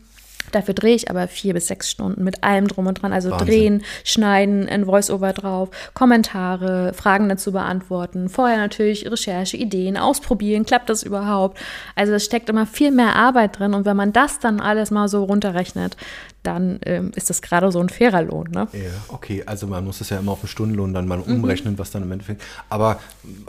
[0.51, 3.13] Dafür drehe ich aber vier bis sechs Stunden mit allem drum und dran.
[3.13, 3.47] Also Wahnsinn.
[3.47, 10.91] drehen, schneiden, ein Voice-Over drauf, Kommentare, Fragen dazu beantworten, vorher natürlich Recherche, Ideen, ausprobieren, klappt
[10.91, 11.59] das überhaupt?
[11.95, 15.09] Also es steckt immer viel mehr Arbeit drin und wenn man das dann alles mal
[15.09, 15.97] so runterrechnet,
[16.43, 18.49] dann ähm, ist das gerade so ein fairer Lohn.
[18.51, 18.69] Ne?
[18.73, 21.79] Ja, okay, also man muss das ja immer auf den Stundenlohn dann mal umrechnen, mhm.
[21.79, 22.43] was dann im Endeffekt.
[22.69, 22.99] Aber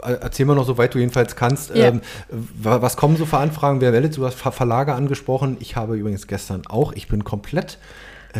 [0.02, 1.86] äh, erzähl mal noch, soweit du jedenfalls kannst, ja.
[1.86, 3.80] ähm, was kommen so für Anfragen?
[3.80, 4.16] Wer meldet?
[4.16, 5.56] Du hast Verlage angesprochen.
[5.60, 7.78] Ich habe übrigens gestern auch, ich bin komplett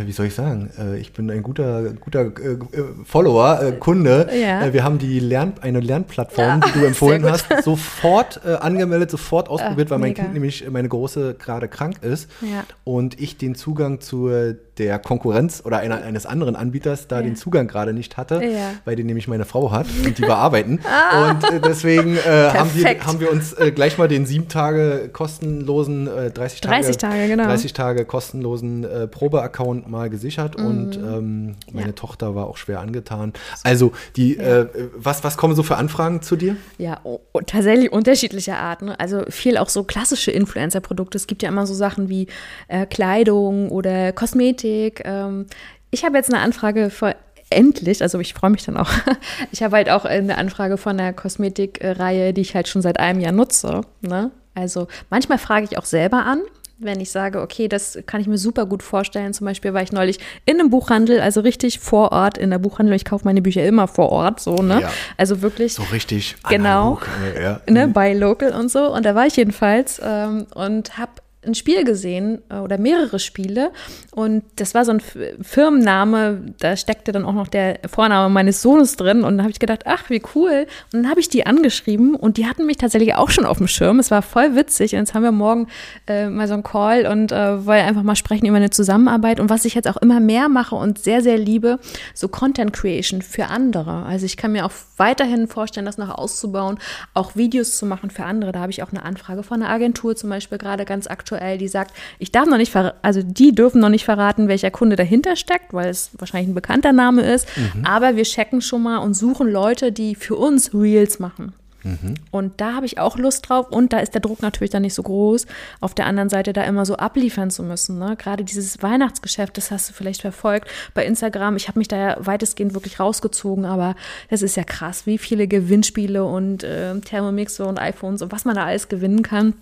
[0.06, 2.58] wie soll ich sagen, äh, ich bin ein guter, guter äh,
[3.04, 4.28] Follower, Kunde.
[4.34, 4.72] Ja.
[4.72, 9.88] wir haben die Lern, eine Lernplattform, ja, die du empfohlen hast, sofort angemeldet, sofort ausprobiert,
[9.88, 10.22] Ach, weil mein mega.
[10.22, 12.30] Kind nämlich, meine Große, gerade krank ist.
[12.40, 12.64] Ja.
[12.84, 17.22] Und ich den Zugang zur der Konkurrenz oder einer, eines anderen Anbieters da ja.
[17.22, 18.72] den Zugang gerade nicht hatte, ja.
[18.84, 20.80] weil den nämlich meine Frau hat und die bearbeiten.
[20.84, 21.30] ah.
[21.30, 25.10] Und äh, deswegen äh, haben, wir, haben wir uns äh, gleich mal den sieben Tage
[25.12, 27.44] kostenlosen, 30 Tage, 30 Tage, genau.
[27.44, 30.66] 30 Tage kostenlosen Probe-Account mal gesichert mhm.
[30.66, 31.92] und ähm, meine ja.
[31.92, 33.32] Tochter war auch schwer angetan.
[33.62, 34.66] Also die, äh,
[34.96, 36.56] was, was kommen so für Anfragen zu dir?
[36.78, 38.90] Ja, oh, tatsächlich unterschiedliche Arten.
[38.90, 41.16] Also viel auch so klassische Influencer-Produkte.
[41.16, 42.26] Es gibt ja immer so Sachen wie
[42.68, 45.02] äh, Kleidung oder Kosmetik Kosmetik.
[45.04, 45.46] Ähm,
[45.90, 47.14] ich habe jetzt eine Anfrage für
[47.50, 48.90] endlich, also ich freue mich dann auch.
[49.52, 53.20] Ich habe halt auch eine Anfrage von der Kosmetikreihe, die ich halt schon seit einem
[53.20, 53.82] Jahr nutze.
[54.00, 54.30] Ne?
[54.54, 56.40] Also manchmal frage ich auch selber an,
[56.78, 59.32] wenn ich sage, okay, das kann ich mir super gut vorstellen.
[59.32, 62.96] Zum Beispiel war ich neulich in einem Buchhandel, also richtig vor Ort in der Buchhandel.
[62.96, 64.80] Ich kaufe meine Bücher immer vor Ort, so, ne?
[64.80, 64.90] Ja.
[65.16, 65.74] Also wirklich.
[65.74, 66.34] So richtig.
[66.48, 66.98] Genau.
[66.98, 67.08] Analog,
[67.40, 67.60] ja.
[67.68, 68.92] Ne, bei Local und so.
[68.92, 71.12] Und da war ich jedenfalls ähm, und habe
[71.46, 73.70] ein Spiel gesehen äh, oder mehrere Spiele
[74.10, 78.96] und das war so ein Firmenname, da steckte dann auch noch der Vorname meines Sohnes
[78.96, 80.66] drin und da habe ich gedacht, ach, wie cool.
[80.92, 83.68] Und dann habe ich die angeschrieben und die hatten mich tatsächlich auch schon auf dem
[83.68, 83.98] Schirm.
[83.98, 85.68] Es war voll witzig und jetzt haben wir morgen
[86.06, 89.50] äh, mal so einen Call und äh, wollen einfach mal sprechen über eine Zusammenarbeit und
[89.50, 91.78] was ich jetzt auch immer mehr mache und sehr, sehr liebe,
[92.14, 94.04] so Content Creation für andere.
[94.04, 96.78] Also ich kann mir auch weiterhin vorstellen, das noch auszubauen,
[97.14, 98.52] auch Videos zu machen für andere.
[98.52, 101.58] Da habe ich auch eine Anfrage von einer Agentur zum Beispiel gerade ganz aktuell aktuell,
[101.58, 105.36] die sagt, ich darf noch nicht, also die dürfen noch nicht verraten, welcher Kunde dahinter
[105.36, 107.48] steckt, weil es wahrscheinlich ein bekannter Name ist.
[107.56, 107.84] Mhm.
[107.84, 111.52] Aber wir checken schon mal und suchen Leute, die für uns Reels machen.
[111.82, 112.14] Mhm.
[112.30, 114.94] Und da habe ich auch Lust drauf und da ist der Druck natürlich dann nicht
[114.94, 115.46] so groß,
[115.82, 117.98] auf der anderen Seite da immer so abliefern zu müssen.
[117.98, 118.16] Ne?
[118.16, 121.56] Gerade dieses Weihnachtsgeschäft, das hast du vielleicht verfolgt bei Instagram.
[121.56, 123.96] Ich habe mich da ja weitestgehend wirklich rausgezogen, aber
[124.30, 128.54] das ist ja krass, wie viele Gewinnspiele und äh, Thermomixe und iPhones und was man
[128.54, 129.52] da alles gewinnen kann.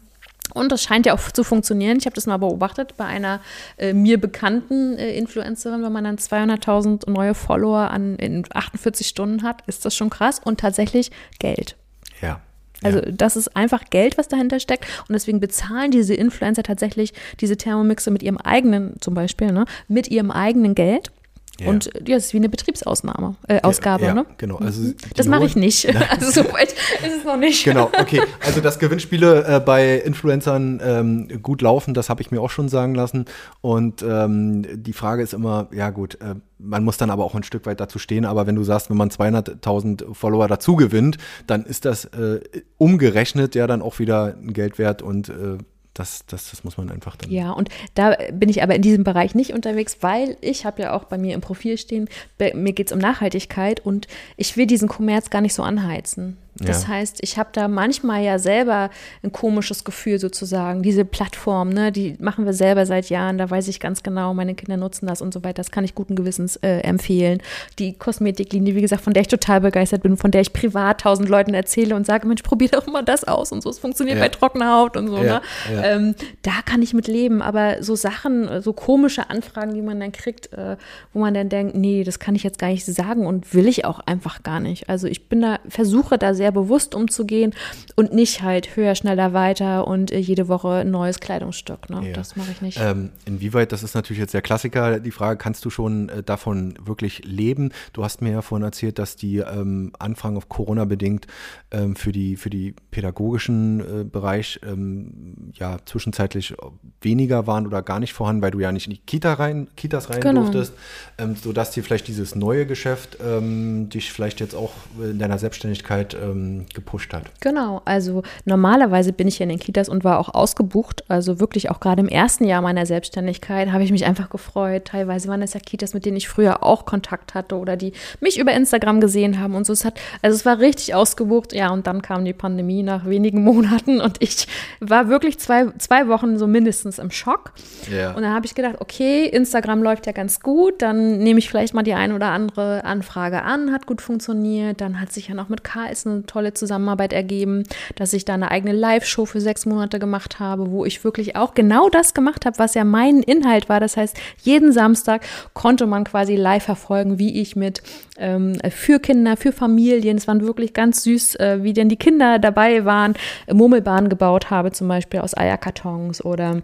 [0.55, 1.99] Und das scheint ja auch zu funktionieren.
[1.99, 3.41] Ich habe das mal beobachtet bei einer
[3.79, 9.43] äh, mir bekannten äh, Influencerin, wenn man dann 200.000 neue Follower an, in 48 Stunden
[9.43, 11.77] hat, ist das schon krass und tatsächlich Geld.
[12.21, 12.41] Ja.
[12.83, 17.57] Also das ist einfach Geld, was dahinter steckt und deswegen bezahlen diese Influencer tatsächlich diese
[17.57, 21.13] Thermomixe mit ihrem eigenen, zum Beispiel, ne, mit ihrem eigenen Geld
[21.61, 21.69] ja.
[21.69, 24.27] Und ja, es ist wie eine Betriebsausnahme, äh, Ausgabe, ja, ne?
[24.39, 24.57] Genau.
[24.57, 24.95] Also mhm.
[25.17, 25.87] das mache ich nicht.
[26.11, 27.65] also so weit ist es noch nicht.
[27.65, 28.23] Genau, okay.
[28.45, 32.69] Also dass Gewinnspiele äh, bei Influencern ähm, gut laufen, das habe ich mir auch schon
[32.69, 33.27] sagen lassen.
[33.61, 37.43] Und ähm, die Frage ist immer, ja gut, äh, man muss dann aber auch ein
[37.43, 38.25] Stück weit dazu stehen.
[38.25, 42.41] Aber wenn du sagst, wenn man 200.000 Follower dazu gewinnt, dann ist das äh,
[42.79, 45.59] umgerechnet ja dann auch wieder ein Geld wert und äh,
[45.95, 47.31] das, das, das muss man einfach dann.
[47.31, 50.95] Ja, und da bin ich aber in diesem Bereich nicht unterwegs, weil ich habe ja
[50.95, 54.89] auch bei mir im Profil stehen, mir geht es um Nachhaltigkeit und ich will diesen
[54.89, 56.39] Kommerz gar nicht so anheizen.
[56.57, 56.89] Das ja.
[56.89, 58.91] heißt, ich habe da manchmal ja selber
[59.23, 60.83] ein komisches Gefühl sozusagen.
[60.83, 63.39] Diese Plattform, ne, die machen wir selber seit Jahren.
[63.39, 65.55] Da weiß ich ganz genau, meine Kinder nutzen das und so weiter.
[65.55, 67.41] Das kann ich guten Gewissens äh, empfehlen.
[67.79, 71.31] Die Kosmetiklinie, wie gesagt, von der ich total begeistert bin, von der ich privat tausend
[71.31, 73.71] Leuten erzähle und sage, Mensch, probier doch mal das aus und so.
[73.71, 74.25] Es funktioniert ja.
[74.25, 75.17] bei trockener Haut und so.
[75.17, 75.23] Ja.
[75.23, 75.43] Ne?
[75.83, 77.41] Ähm, da kann ich mit leben.
[77.41, 80.77] Aber so Sachen, so komische Anfragen, die man dann kriegt, äh,
[81.15, 83.87] wo man dann denkt, nee, das kann ich jetzt gar nicht sagen und will ich
[83.87, 84.91] auch einfach gar nicht.
[84.91, 87.55] Also ich bin da, versuche da sehr sehr bewusst umzugehen
[87.95, 91.89] und nicht halt höher, schneller, weiter und äh, jede Woche ein neues Kleidungsstück.
[91.89, 92.09] Ne?
[92.09, 92.15] Ja.
[92.15, 92.81] Das mache ich nicht.
[92.81, 96.75] Ähm, inwieweit, das ist natürlich jetzt der Klassiker, die Frage, kannst du schon äh, davon
[96.85, 97.71] wirklich leben?
[97.93, 101.29] Du hast mir ja vorhin erzählt, dass die ähm, Anfragen auf Corona bedingt
[101.71, 106.57] ähm, für, die, für die pädagogischen äh, Bereich ähm, ja zwischenzeitlich
[107.01, 110.11] weniger waren oder gar nicht vorhanden, weil du ja nicht in die Kita rein, Kitas
[110.11, 110.41] rein genau.
[110.41, 110.75] durftest,
[111.19, 116.17] ähm, sodass dir vielleicht dieses neue Geschäft ähm, dich vielleicht jetzt auch in deiner Selbstständigkeit
[116.33, 117.25] ähm, gepusht hat.
[117.41, 121.71] Genau, also normalerweise bin ich ja in den Kitas und war auch ausgebucht, also wirklich
[121.71, 124.87] auch gerade im ersten Jahr meiner Selbstständigkeit habe ich mich einfach gefreut.
[124.87, 128.39] Teilweise waren es ja Kitas, mit denen ich früher auch Kontakt hatte oder die mich
[128.39, 129.73] über Instagram gesehen haben und so.
[129.73, 133.43] Es hat, also es war richtig ausgebucht, ja, und dann kam die Pandemie nach wenigen
[133.45, 134.47] Monaten und ich
[134.81, 137.53] war wirklich zwei, zwei Wochen so mindestens im Schock.
[137.91, 138.13] Ja.
[138.13, 141.75] Und dann habe ich gedacht, okay, Instagram läuft ja ganz gut, dann nehme ich vielleicht
[141.75, 144.81] mal die eine oder andere Anfrage an, hat gut funktioniert.
[144.81, 147.65] Dann hat sich ja noch mit Karls eine tolle Zusammenarbeit ergeben,
[147.97, 151.55] dass ich da eine eigene Live-Show für sechs Monate gemacht habe, wo ich wirklich auch
[151.55, 153.81] genau das gemacht habe, was ja mein Inhalt war.
[153.81, 155.23] Das heißt, jeden Samstag
[155.55, 157.83] konnte man quasi live verfolgen, wie ich mit
[158.19, 162.39] ähm, für Kinder, für Familien, es waren wirklich ganz süß, äh, wie denn die Kinder
[162.39, 163.15] dabei waren,
[163.53, 166.63] Murmelbahnen gebaut habe, zum Beispiel aus Eierkartons oder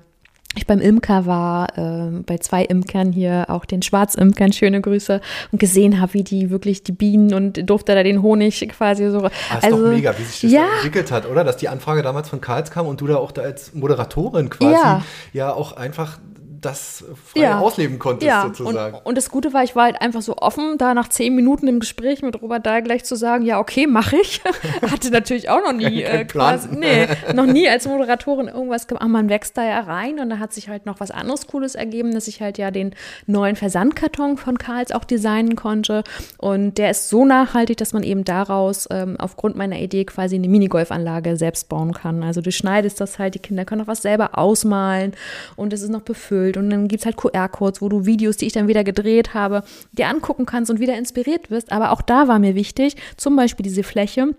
[0.56, 5.20] ich beim Imker war, äh, bei zwei Imkern hier, auch den Schwarzimkern, schöne Grüße,
[5.52, 9.24] und gesehen habe, wie die wirklich die Bienen und durfte da den Honig quasi so.
[9.24, 9.28] Ah,
[9.58, 10.66] ist also, doch mega, wie sich das ja.
[10.76, 11.44] entwickelt hat, oder?
[11.44, 14.72] Dass die Anfrage damals von Karls kam und du da auch da als Moderatorin quasi
[14.72, 16.18] ja, ja auch einfach
[16.60, 17.58] das frei ja.
[17.58, 18.42] ausleben konntest, ja.
[18.42, 18.96] sozusagen.
[18.96, 21.68] Und, und, das Gute war, ich war halt einfach so offen, da nach zehn Minuten
[21.68, 24.40] im Gespräch mit Robert Dahl gleich zu sagen, ja, okay, mache ich.
[24.90, 29.02] Hatte natürlich auch noch nie, äh, quasi, nee, noch nie als Moderatorin irgendwas gemacht.
[29.04, 31.74] Ah, man wächst da ja rein und da hat sich halt noch was anderes Cooles
[31.74, 32.94] ergeben, dass ich halt ja den
[33.26, 36.02] neuen Versandkarton von Karls auch designen konnte.
[36.38, 40.48] Und der ist so nachhaltig, dass man eben daraus ähm, aufgrund meiner Idee quasi eine
[40.48, 42.22] Minigolfanlage selbst bauen kann.
[42.22, 45.12] Also du schneidest das halt, die Kinder können auch was selber ausmalen
[45.54, 48.36] und es ist noch befüllt ausgefüllt und dann gibt es halt QR-Codes, wo du Videos,
[48.36, 51.72] die ich dann wieder gedreht habe, dir angucken kannst und wieder inspiriert wirst.
[51.72, 54.34] Aber auch da war mir wichtig, zum Beispiel diese Fläche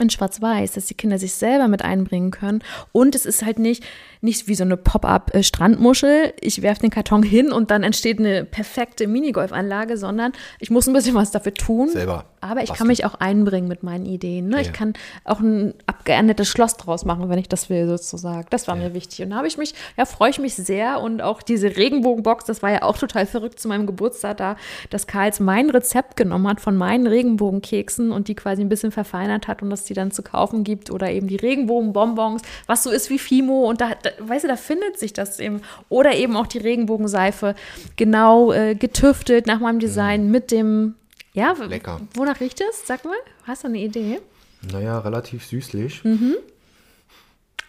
[0.00, 2.62] in Schwarz-Weiß, dass die Kinder sich selber mit einbringen können.
[2.92, 3.82] Und es ist halt nicht,
[4.20, 6.34] nicht wie so eine Pop-up-Strandmuschel.
[6.40, 10.92] Ich werfe den Karton hin und dann entsteht eine perfekte Minigolfanlage, sondern ich muss ein
[10.92, 11.88] bisschen was dafür tun.
[11.88, 12.24] Selber.
[12.40, 14.48] Aber ich kann mich auch einbringen mit meinen Ideen.
[14.48, 14.56] Ne?
[14.56, 14.62] Ja.
[14.62, 14.92] Ich kann
[15.24, 18.46] auch ein abgeerntetes Schloss draus machen, wenn ich das will, sozusagen.
[18.50, 18.84] Das war ja.
[18.84, 19.22] mir wichtig.
[19.22, 21.00] Und da habe ich mich, ja, freue ich mich sehr.
[21.00, 24.56] Und auch diese Regenbogenbox, das war ja auch total verrückt zu meinem Geburtstag da,
[24.90, 29.48] dass Karls mein Rezept genommen hat von meinen Regenbogenkeksen und die quasi ein bisschen verfeinert
[29.48, 30.90] hat und das die dann zu kaufen gibt.
[30.90, 33.68] Oder eben die Regenbogenbonbons, was so ist wie Fimo.
[33.68, 35.62] Und da, da weißt du, da findet sich das eben.
[35.88, 37.54] Oder eben auch die Regenbogenseife,
[37.96, 40.30] genau äh, getüftelt nach meinem Design mhm.
[40.30, 40.94] mit dem
[41.32, 42.00] ja, lecker.
[42.14, 42.86] Wonach riecht es?
[42.86, 44.20] Sag mal, hast du eine Idee?
[44.72, 46.04] Naja, relativ süßlich.
[46.04, 46.36] Mhm.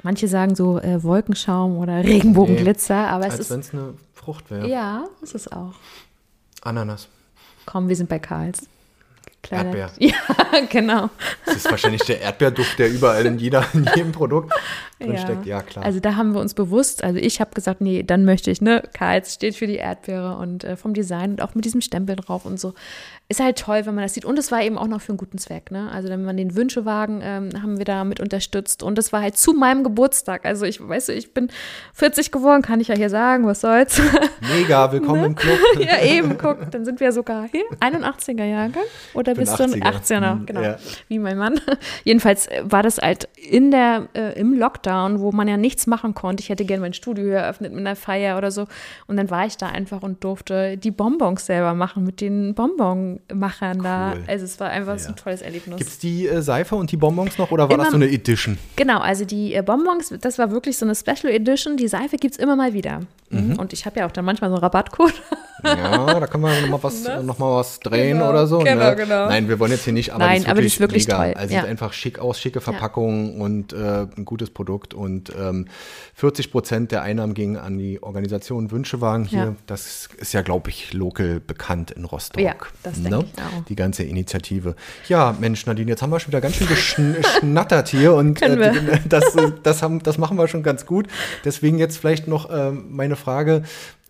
[0.02, 3.52] Manche sagen so äh, Wolkenschaum oder Regenbogenglitzer, nee, aber es als ist.
[3.52, 4.68] wenn es eine Frucht wäre.
[4.68, 5.74] Ja, ist es auch.
[6.62, 7.08] Ananas.
[7.66, 8.68] Komm, wir sind bei Karls.
[9.42, 9.76] Kleiner.
[9.76, 9.92] Erdbeer.
[10.00, 11.10] Ja, genau.
[11.46, 14.54] Das ist wahrscheinlich der Erdbeerduft, der überall in, jeder, in jedem Produkt
[15.00, 15.20] drin ja.
[15.20, 15.46] steckt.
[15.46, 15.86] Ja, klar.
[15.86, 18.84] Also da haben wir uns bewusst, also ich habe gesagt, nee, dann möchte ich, ne,
[18.94, 22.46] Karls steht für die Erdbeere und äh, vom Design und auch mit diesem Stempel drauf
[22.46, 22.74] und so
[23.32, 24.26] ist halt toll, wenn man das sieht.
[24.26, 25.70] Und es war eben auch noch für einen guten Zweck.
[25.70, 25.92] Ne?
[25.92, 28.82] Also wenn man den Wünschewagen ähm, haben wir da mit unterstützt.
[28.82, 30.46] Und das war halt zu meinem Geburtstag.
[30.46, 31.50] Also ich weiß, ich bin
[31.94, 34.02] 40 geworden, kann ich ja hier sagen, was soll's.
[34.58, 35.28] Mega, willkommen ne?
[35.28, 35.60] im Club.
[35.80, 37.66] ja, eben, guck, dann sind wir sogar hier.
[37.80, 38.84] 81er Jahrgang.
[39.14, 40.34] Oder bist du ein 18er?
[40.34, 40.62] Mhm, genau.
[40.64, 40.78] Ja.
[41.08, 41.62] Wie mein Mann.
[42.04, 46.16] Jedenfalls äh, war das halt in der, äh, im Lockdown, wo man ja nichts machen
[46.16, 46.42] konnte.
[46.42, 48.66] Ich hätte gerne mein Studio eröffnet mit einer Feier oder so.
[49.06, 53.19] Und dann war ich da einfach und durfte die Bonbons selber machen mit den Bonbons.
[53.34, 53.84] Machern cool.
[53.84, 54.14] da.
[54.28, 55.00] Also es war einfach ja.
[55.00, 55.78] so ein tolles Erlebnis.
[55.78, 58.10] Gibt es die äh, Seife und die Bonbons noch oder war immer, das so eine
[58.10, 58.58] Edition?
[58.76, 61.78] Genau, also die äh, Bonbons, das war wirklich so eine Special Edition.
[61.78, 63.02] Die Seife gibt es immer mal wieder.
[63.30, 63.58] Mhm.
[63.60, 65.14] Und ich habe ja auch dann manchmal so einen Rabattcode.
[65.64, 68.60] Ja, da kann man nochmal was, noch was drehen genau, oder so.
[68.60, 68.96] Genau, ne?
[68.96, 69.28] genau.
[69.28, 71.18] Nein, wir wollen jetzt hier nicht, aber Nein, aber die ist wirklich mega.
[71.18, 71.34] toll.
[71.36, 71.62] Also ja.
[71.62, 73.44] sieht einfach schick aus, schicke Verpackung ja.
[73.44, 74.94] und äh, ein gutes Produkt.
[74.94, 75.68] Und ähm,
[76.16, 79.40] 40 Prozent der Einnahmen gingen an die Organisation Wünschewagen hier.
[79.40, 79.56] Ja.
[79.68, 82.42] Das ist ja, glaube ich, lokal bekannt in Rostock.
[82.42, 83.09] Ja, das ne?
[83.10, 83.66] Ich auch.
[83.68, 84.76] Die ganze Initiative.
[85.08, 86.68] Ja, Mensch, Nadine, jetzt haben wir schon wieder ganz schön
[87.16, 91.08] geschnattert hier und äh, das, das, haben, das machen wir schon ganz gut.
[91.46, 93.64] Deswegen jetzt vielleicht noch äh, meine Frage,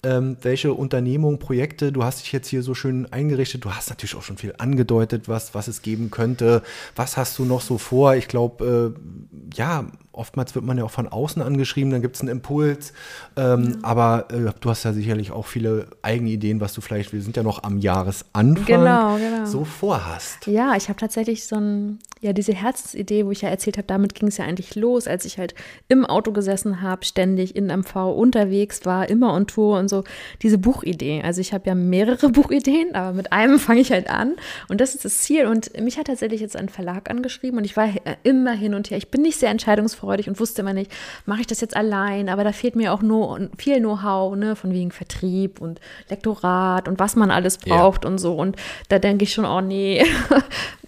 [0.03, 4.15] ähm, welche Unternehmungen, Projekte, du hast dich jetzt hier so schön eingerichtet, du hast natürlich
[4.15, 6.61] auch schon viel angedeutet, was, was es geben könnte.
[6.95, 8.15] Was hast du noch so vor?
[8.15, 9.85] Ich glaube, äh, ja,
[10.19, 12.93] oftmals wird man ja auch von außen angeschrieben, dann gibt es einen Impuls.
[13.35, 13.77] Ähm, mhm.
[13.81, 17.37] Aber äh, du hast ja sicherlich auch viele eigene Ideen, was du vielleicht, wir sind
[17.37, 19.45] ja noch am Jahresanfang, genau, genau.
[19.45, 20.45] so vorhast.
[20.45, 24.13] Ja, ich habe tatsächlich so ein, ja, diese Herzensidee, wo ich ja erzählt habe, damit
[24.13, 25.55] ging es ja eigentlich los, als ich halt
[25.87, 30.03] im Auto gesessen habe, ständig in MV unterwegs war, immer on Tour und so.
[30.41, 31.21] Diese Buchidee.
[31.23, 34.33] Also ich habe ja mehrere Buchideen, aber mit einem fange ich halt an.
[34.67, 35.45] Und das ist das Ziel.
[35.45, 37.89] Und mich hat tatsächlich jetzt ein Verlag angeschrieben und ich war
[38.23, 38.97] immer hin und her.
[38.97, 40.91] Ich bin nicht sehr entscheidungsfreudig und wusste immer nicht,
[41.25, 44.73] mache ich das jetzt allein, aber da fehlt mir auch nur viel Know-how, ne, von
[44.73, 45.79] wegen Vertrieb und
[46.09, 48.09] Lektorat und was man alles braucht ja.
[48.09, 48.35] und so.
[48.35, 48.55] Und
[48.89, 50.05] da denke ich schon, oh nee,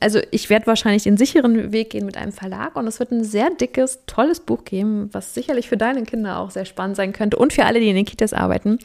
[0.00, 3.22] also ich werde wahrscheinlich den sicheren Weg gehen mit einem Verlag und es wird ein
[3.22, 7.36] sehr dickes, tolles Buch geben, was sicherlich für deine Kinder auch sehr spannend sein könnte
[7.36, 8.78] und für alle, die in den Kitas arbeiten.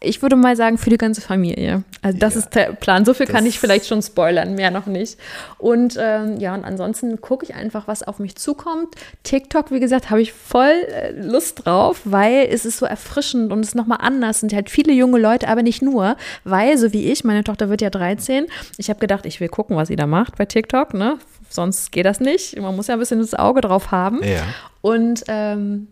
[0.00, 1.84] Ich würde mal sagen, für die ganze Familie.
[2.00, 3.04] Also das ja, ist der Plan.
[3.04, 5.18] So viel kann ich vielleicht schon spoilern, mehr noch nicht.
[5.58, 8.94] Und ähm, ja, und ansonsten gucke ich einfach, was auf mich zukommt.
[9.24, 13.60] TikTok, wie gesagt, habe ich voll äh, Lust drauf, weil es ist so erfrischend und
[13.60, 14.40] es ist nochmal anders.
[14.40, 17.82] Sind halt viele junge Leute, aber nicht nur, weil, so wie ich, meine Tochter wird
[17.82, 18.46] ja 13,
[18.78, 21.18] ich habe gedacht, ich will gucken, was sie da macht bei TikTok, ne?
[21.48, 22.58] Sonst geht das nicht.
[22.60, 24.22] Man muss ja ein bisschen das Auge drauf haben.
[24.22, 24.42] Ja.
[24.80, 25.88] Und ähm,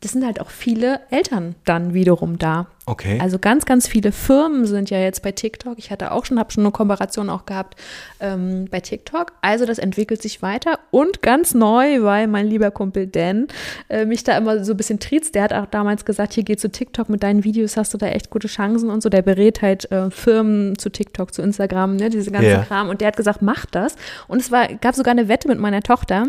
[0.00, 2.66] das sind halt auch viele Eltern dann wiederum da.
[2.84, 3.18] Okay.
[3.20, 5.78] Also ganz, ganz viele Firmen sind ja jetzt bei TikTok.
[5.78, 7.74] Ich hatte auch schon, habe schon eine Kooperation auch gehabt
[8.20, 9.32] ähm, bei TikTok.
[9.40, 13.48] Also das entwickelt sich weiter und ganz neu, weil mein lieber Kumpel Dan
[13.88, 15.34] äh, mich da immer so ein bisschen triezt.
[15.34, 18.06] Der hat auch damals gesagt, hier geh zu TikTok mit deinen Videos, hast du da
[18.06, 19.08] echt gute Chancen und so.
[19.08, 22.64] Der berät halt äh, Firmen zu TikTok, zu Instagram, ne, diese ganze yeah.
[22.64, 22.90] Kram.
[22.90, 23.96] Und der hat gesagt, mach das.
[24.28, 26.28] Und es war, gab sogar eine Wette mit meiner Tochter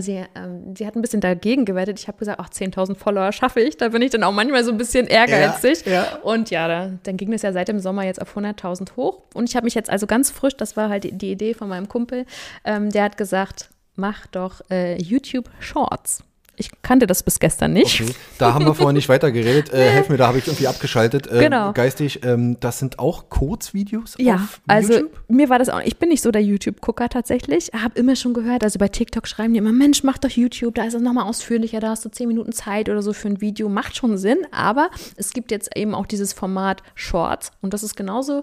[0.00, 1.98] sie, ähm, sie hat ein bisschen dagegen gewettet.
[2.00, 3.76] Ich habe gesagt, ach, 10.000 Follower schaffe ich.
[3.76, 5.84] Da bin ich dann auch manchmal so ein bisschen ehrgeizig.
[5.86, 6.16] Ja, ja.
[6.22, 9.22] Und ja, da, dann ging es ja seit dem Sommer jetzt auf 100.000 hoch.
[9.34, 11.68] Und ich habe mich jetzt also ganz frisch, das war halt die, die Idee von
[11.68, 12.26] meinem Kumpel,
[12.64, 16.22] ähm, der hat gesagt, mach doch äh, YouTube Shorts.
[16.58, 18.00] Ich kannte das bis gestern nicht.
[18.00, 18.12] Okay.
[18.38, 19.72] Da haben wir vorhin nicht weiter geredet.
[19.78, 21.30] Äh, helf mir, da habe ich irgendwie abgeschaltet.
[21.30, 21.72] Äh, genau.
[21.72, 25.20] Geistig, ähm, das sind auch Kurzvideos ja, auf also YouTube?
[25.28, 27.70] mir war das auch, ich bin nicht so der YouTube-Gucker tatsächlich.
[27.74, 30.84] Habe immer schon gehört, also bei TikTok schreiben die immer, Mensch, mach doch YouTube, da
[30.84, 33.68] ist es nochmal ausführlicher, da hast du zehn Minuten Zeit oder so für ein Video.
[33.68, 37.94] Macht schon Sinn, aber es gibt jetzt eben auch dieses Format Shorts und das ist
[37.94, 38.42] genauso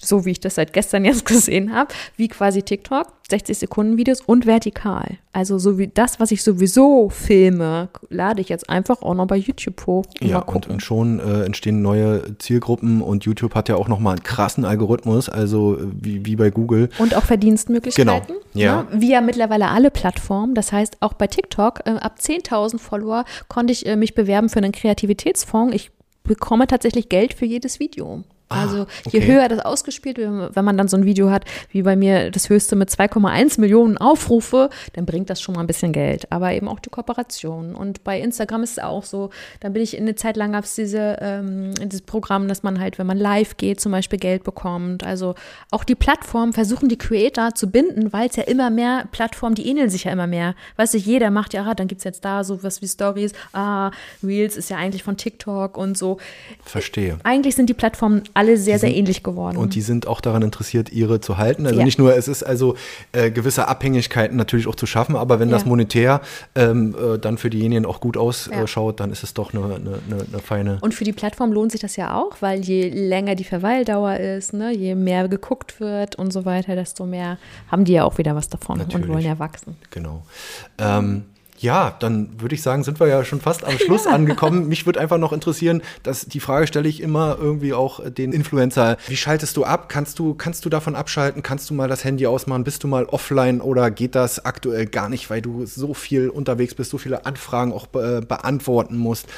[0.00, 4.20] so wie ich das seit gestern jetzt gesehen habe, wie quasi TikTok, 60 Sekunden Videos
[4.20, 5.18] und vertikal.
[5.32, 9.36] Also so wie das, was ich sowieso filme, lade ich jetzt einfach auch noch bei
[9.36, 10.04] YouTube hoch.
[10.20, 14.12] Ja, und, und, schon äh, entstehen neue Zielgruppen und YouTube hat ja auch noch mal
[14.12, 16.88] einen krassen Algorithmus, also äh, wie, wie bei Google.
[16.98, 18.26] Und auch Verdienstmöglichkeiten.
[18.26, 18.82] Genau, ja.
[18.82, 19.00] Ne?
[19.00, 20.54] Wie ja mittlerweile alle Plattformen.
[20.54, 24.58] Das heißt, auch bei TikTok, äh, ab 10.000 Follower konnte ich äh, mich bewerben für
[24.58, 25.74] einen Kreativitätsfonds.
[25.74, 25.92] Ich
[26.24, 28.24] bekomme tatsächlich Geld für jedes Video.
[28.50, 29.26] Ah, also je okay.
[29.32, 32.48] höher das ausgespielt wird, wenn man dann so ein Video hat, wie bei mir das
[32.48, 36.30] höchste mit 2,1 Millionen Aufrufe, dann bringt das schon mal ein bisschen Geld.
[36.32, 37.76] Aber eben auch die Kooperation.
[37.76, 39.30] Und bei Instagram ist es auch so,
[39.60, 42.98] da bin ich eine Zeit lang gab es diese, ähm, dieses Programm, dass man halt,
[42.98, 45.04] wenn man live geht, zum Beispiel Geld bekommt.
[45.04, 45.36] Also
[45.70, 49.68] auch die Plattformen versuchen die Creator zu binden, weil es ja immer mehr Plattformen, die
[49.68, 50.56] ähneln sich ja immer mehr.
[50.74, 53.32] Weißt du, jeder macht ja, ah, dann gibt es jetzt da so was wie Stories,
[53.52, 53.92] ah,
[54.24, 56.18] Reels ist ja eigentlich von TikTok und so.
[56.64, 57.18] Verstehe.
[57.22, 59.58] Eigentlich sind die Plattformen alle sehr, sind, sehr ähnlich geworden.
[59.58, 61.66] Und die sind auch daran interessiert, ihre zu halten.
[61.66, 61.84] Also ja.
[61.84, 62.74] nicht nur, es ist also
[63.12, 65.56] äh, gewisse Abhängigkeiten natürlich auch zu schaffen, aber wenn ja.
[65.56, 66.22] das monetär
[66.54, 70.38] ähm, äh, dann für diejenigen auch gut ausschaut, dann ist es doch eine, eine, eine,
[70.42, 70.78] feine.
[70.80, 74.54] Und für die Plattform lohnt sich das ja auch, weil je länger die Verweildauer ist,
[74.54, 77.38] ne, je mehr geguckt wird und so weiter, desto mehr
[77.70, 79.06] haben die ja auch wieder was davon natürlich.
[79.06, 79.76] und wollen ja wachsen.
[79.90, 80.22] Genau.
[80.78, 81.24] Ähm,
[81.60, 84.12] ja, dann würde ich sagen, sind wir ja schon fast am Schluss ja.
[84.12, 84.66] angekommen.
[84.68, 88.96] Mich würde einfach noch interessieren, dass die Frage stelle ich immer irgendwie auch den Influencer.
[89.08, 89.90] Wie schaltest du ab?
[89.90, 91.42] Kannst du, kannst du davon abschalten?
[91.42, 92.64] Kannst du mal das Handy ausmachen?
[92.64, 96.74] Bist du mal offline oder geht das aktuell gar nicht, weil du so viel unterwegs
[96.74, 99.28] bist, so viele Anfragen auch be beantworten musst?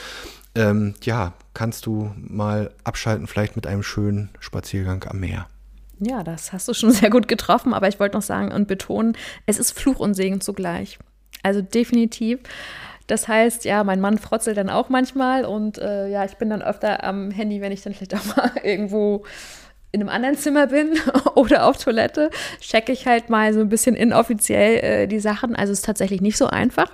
[0.54, 5.46] Ähm, ja, kannst du mal abschalten, vielleicht mit einem schönen Spaziergang am Meer?
[5.98, 9.16] Ja, das hast du schon sehr gut getroffen, aber ich wollte noch sagen und betonen,
[9.46, 10.98] es ist Fluch und Segen zugleich.
[11.42, 12.40] Also definitiv.
[13.06, 16.62] Das heißt, ja, mein Mann frotzelt dann auch manchmal und äh, ja, ich bin dann
[16.62, 19.24] öfter am Handy, wenn ich dann vielleicht auch mal irgendwo
[19.90, 20.98] in einem anderen Zimmer bin
[21.34, 22.30] oder auf Toilette,
[22.60, 25.54] checke ich halt mal so ein bisschen inoffiziell äh, die Sachen.
[25.54, 26.90] Also es ist tatsächlich nicht so einfach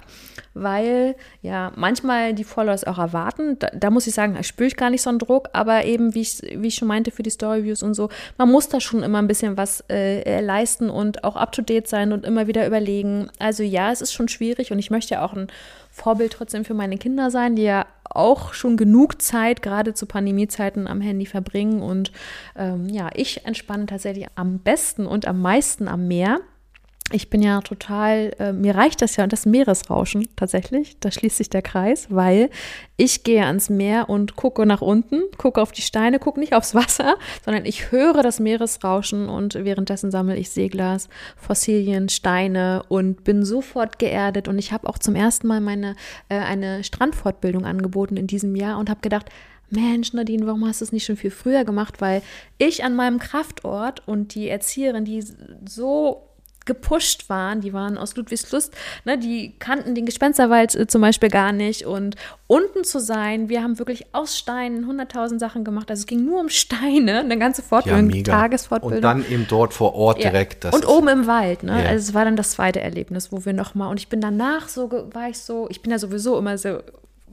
[0.62, 3.58] weil ja manchmal die Followers auch erwarten.
[3.58, 6.20] Da, da muss ich sagen, spüre ich gar nicht so einen Druck, aber eben, wie
[6.20, 9.18] ich, wie ich schon meinte, für die Storyviews und so, man muss da schon immer
[9.18, 12.66] ein bisschen was äh, äh, leisten und auch up to date sein und immer wieder
[12.66, 13.30] überlegen.
[13.38, 15.48] Also ja, es ist schon schwierig und ich möchte ja auch ein
[15.90, 20.86] Vorbild trotzdem für meine Kinder sein, die ja auch schon genug Zeit, gerade zu Pandemiezeiten,
[20.86, 21.82] am Handy verbringen.
[21.82, 22.12] Und
[22.56, 26.40] ähm, ja, ich entspanne tatsächlich am besten und am meisten am Meer.
[27.10, 31.38] Ich bin ja total, äh, mir reicht das ja und das Meeresrauschen tatsächlich, da schließt
[31.38, 32.50] sich der Kreis, weil
[32.96, 36.74] ich gehe ans Meer und gucke nach unten, gucke auf die Steine, gucke nicht aufs
[36.74, 43.44] Wasser, sondern ich höre das Meeresrauschen und währenddessen sammle ich Seeglas, Fossilien, Steine und bin
[43.44, 45.96] sofort geerdet und ich habe auch zum ersten Mal meine
[46.28, 49.30] äh, eine Strandfortbildung angeboten in diesem Jahr und habe gedacht,
[49.70, 52.00] Mensch, Nadine, warum hast du es nicht schon viel früher gemacht?
[52.00, 52.22] Weil
[52.56, 55.22] ich an meinem Kraftort und die Erzieherin, die
[55.66, 56.27] so
[56.68, 58.72] gepusht waren, die waren aus Ludwigslust,
[59.04, 62.14] ne, die kannten den Gespensterwald äh, zum Beispiel gar nicht und
[62.46, 66.40] unten zu sein, wir haben wirklich aus Steinen 100.000 Sachen gemacht, also es ging nur
[66.40, 68.98] um Steine, eine ganze Fortbildung, ja, Tagesfortbildung.
[68.98, 70.30] Und dann eben dort vor Ort ja.
[70.30, 70.64] direkt.
[70.66, 71.88] und oben im Wald, ne, yeah.
[71.88, 74.90] also es war dann das zweite Erlebnis, wo wir nochmal, und ich bin danach so,
[75.12, 76.80] war ich so, ich bin ja sowieso immer so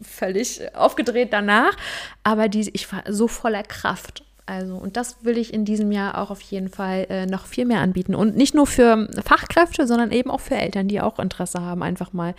[0.01, 1.75] völlig aufgedreht danach,
[2.23, 6.19] aber die, ich war so voller Kraft also, und das will ich in diesem Jahr
[6.19, 8.13] auch auf jeden Fall äh, noch viel mehr anbieten.
[8.13, 12.13] Und nicht nur für Fachkräfte, sondern eben auch für Eltern, die auch Interesse haben, einfach
[12.13, 12.35] mal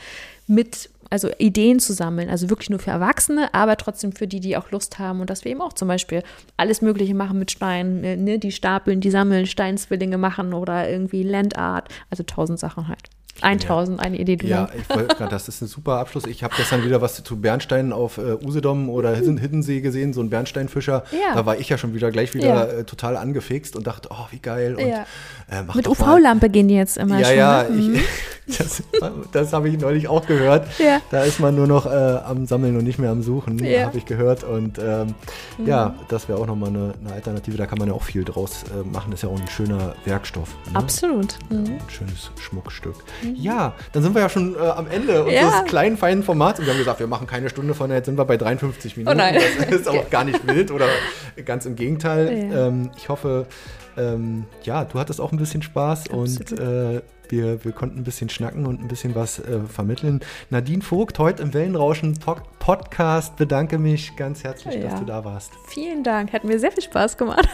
[0.47, 2.29] mit, also Ideen zu sammeln.
[2.29, 5.21] Also wirklich nur für Erwachsene, aber trotzdem für die, die auch Lust haben.
[5.21, 6.23] Und dass wir eben auch zum Beispiel
[6.57, 11.25] alles Mögliche machen mit Steinen, äh, ne, die stapeln, die sammeln, Steinzwillinge machen oder irgendwie
[11.25, 11.89] Landart.
[12.11, 13.11] Also tausend Sachen halt.
[13.43, 14.51] 1000, eine Idee drüber.
[14.51, 16.27] Ja, ich wollte gerade, das ist ein super Abschluss.
[16.27, 20.31] Ich habe gestern wieder was zu Bernsteinen auf äh, Usedom oder Hiddensee gesehen, so ein
[20.31, 21.05] Bernsteinfischer.
[21.13, 21.35] Ja.
[21.35, 22.65] Da war ich ja schon wieder gleich wieder ja.
[22.65, 24.77] äh, total angefixt und dachte, oh, wie geil.
[24.77, 25.07] Und, ja.
[25.51, 27.37] äh, Mit UV-Lampe gehen die jetzt immer ja, schon.
[27.37, 27.69] Ja, ne?
[27.71, 28.01] mhm.
[28.47, 28.83] das,
[29.33, 30.67] das habe ich neulich auch gehört.
[30.79, 31.01] Ja.
[31.11, 33.87] Da ist man nur noch äh, am Sammeln und nicht mehr am Suchen, ja.
[33.87, 34.45] habe ich gehört.
[34.45, 35.15] Und ähm,
[35.59, 35.67] mhm.
[35.67, 37.57] ja, das wäre auch nochmal eine, eine Alternative.
[37.57, 39.11] Da kann man ja auch viel draus äh, machen.
[39.11, 40.55] Das ist ja auch ein schöner Werkstoff.
[40.71, 40.79] Ne?
[40.79, 41.39] Absolut.
[41.51, 41.57] Mhm.
[41.57, 42.97] Ein schönes Schmuckstück.
[43.31, 43.37] Mhm.
[43.37, 46.59] Ja, dann sind wir ja schon äh, am Ende unseres kleinen, feinen Formats.
[46.59, 49.17] Und wir haben gesagt, wir machen keine Stunde von, jetzt sind wir bei 53 Minuten.
[49.17, 49.35] Oh nein.
[49.59, 50.87] Das ist auch gar nicht wild oder
[51.45, 52.29] ganz im Gegenteil.
[52.53, 53.47] Ähm, ich hoffe,
[53.97, 56.53] ähm, ja, du hattest auch ein bisschen Spaß Absolut.
[56.53, 60.21] und äh, wir, wir konnten ein bisschen schnacken und ein bisschen was äh, vermitteln.
[60.51, 62.19] Nadine Vogt, heute im Wellenrauschen
[62.59, 64.83] Podcast, bedanke mich ganz herzlich, ja.
[64.83, 65.53] dass du da warst.
[65.69, 67.49] Vielen Dank, hat mir sehr viel Spaß gemacht.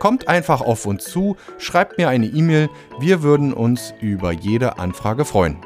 [0.00, 5.24] Kommt einfach auf uns zu, schreibt mir eine E-Mail, wir würden uns über jede Anfrage
[5.24, 5.58] freuen.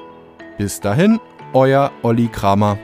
[0.59, 1.19] Bis dahin,
[1.55, 2.77] euer Olli Kramer.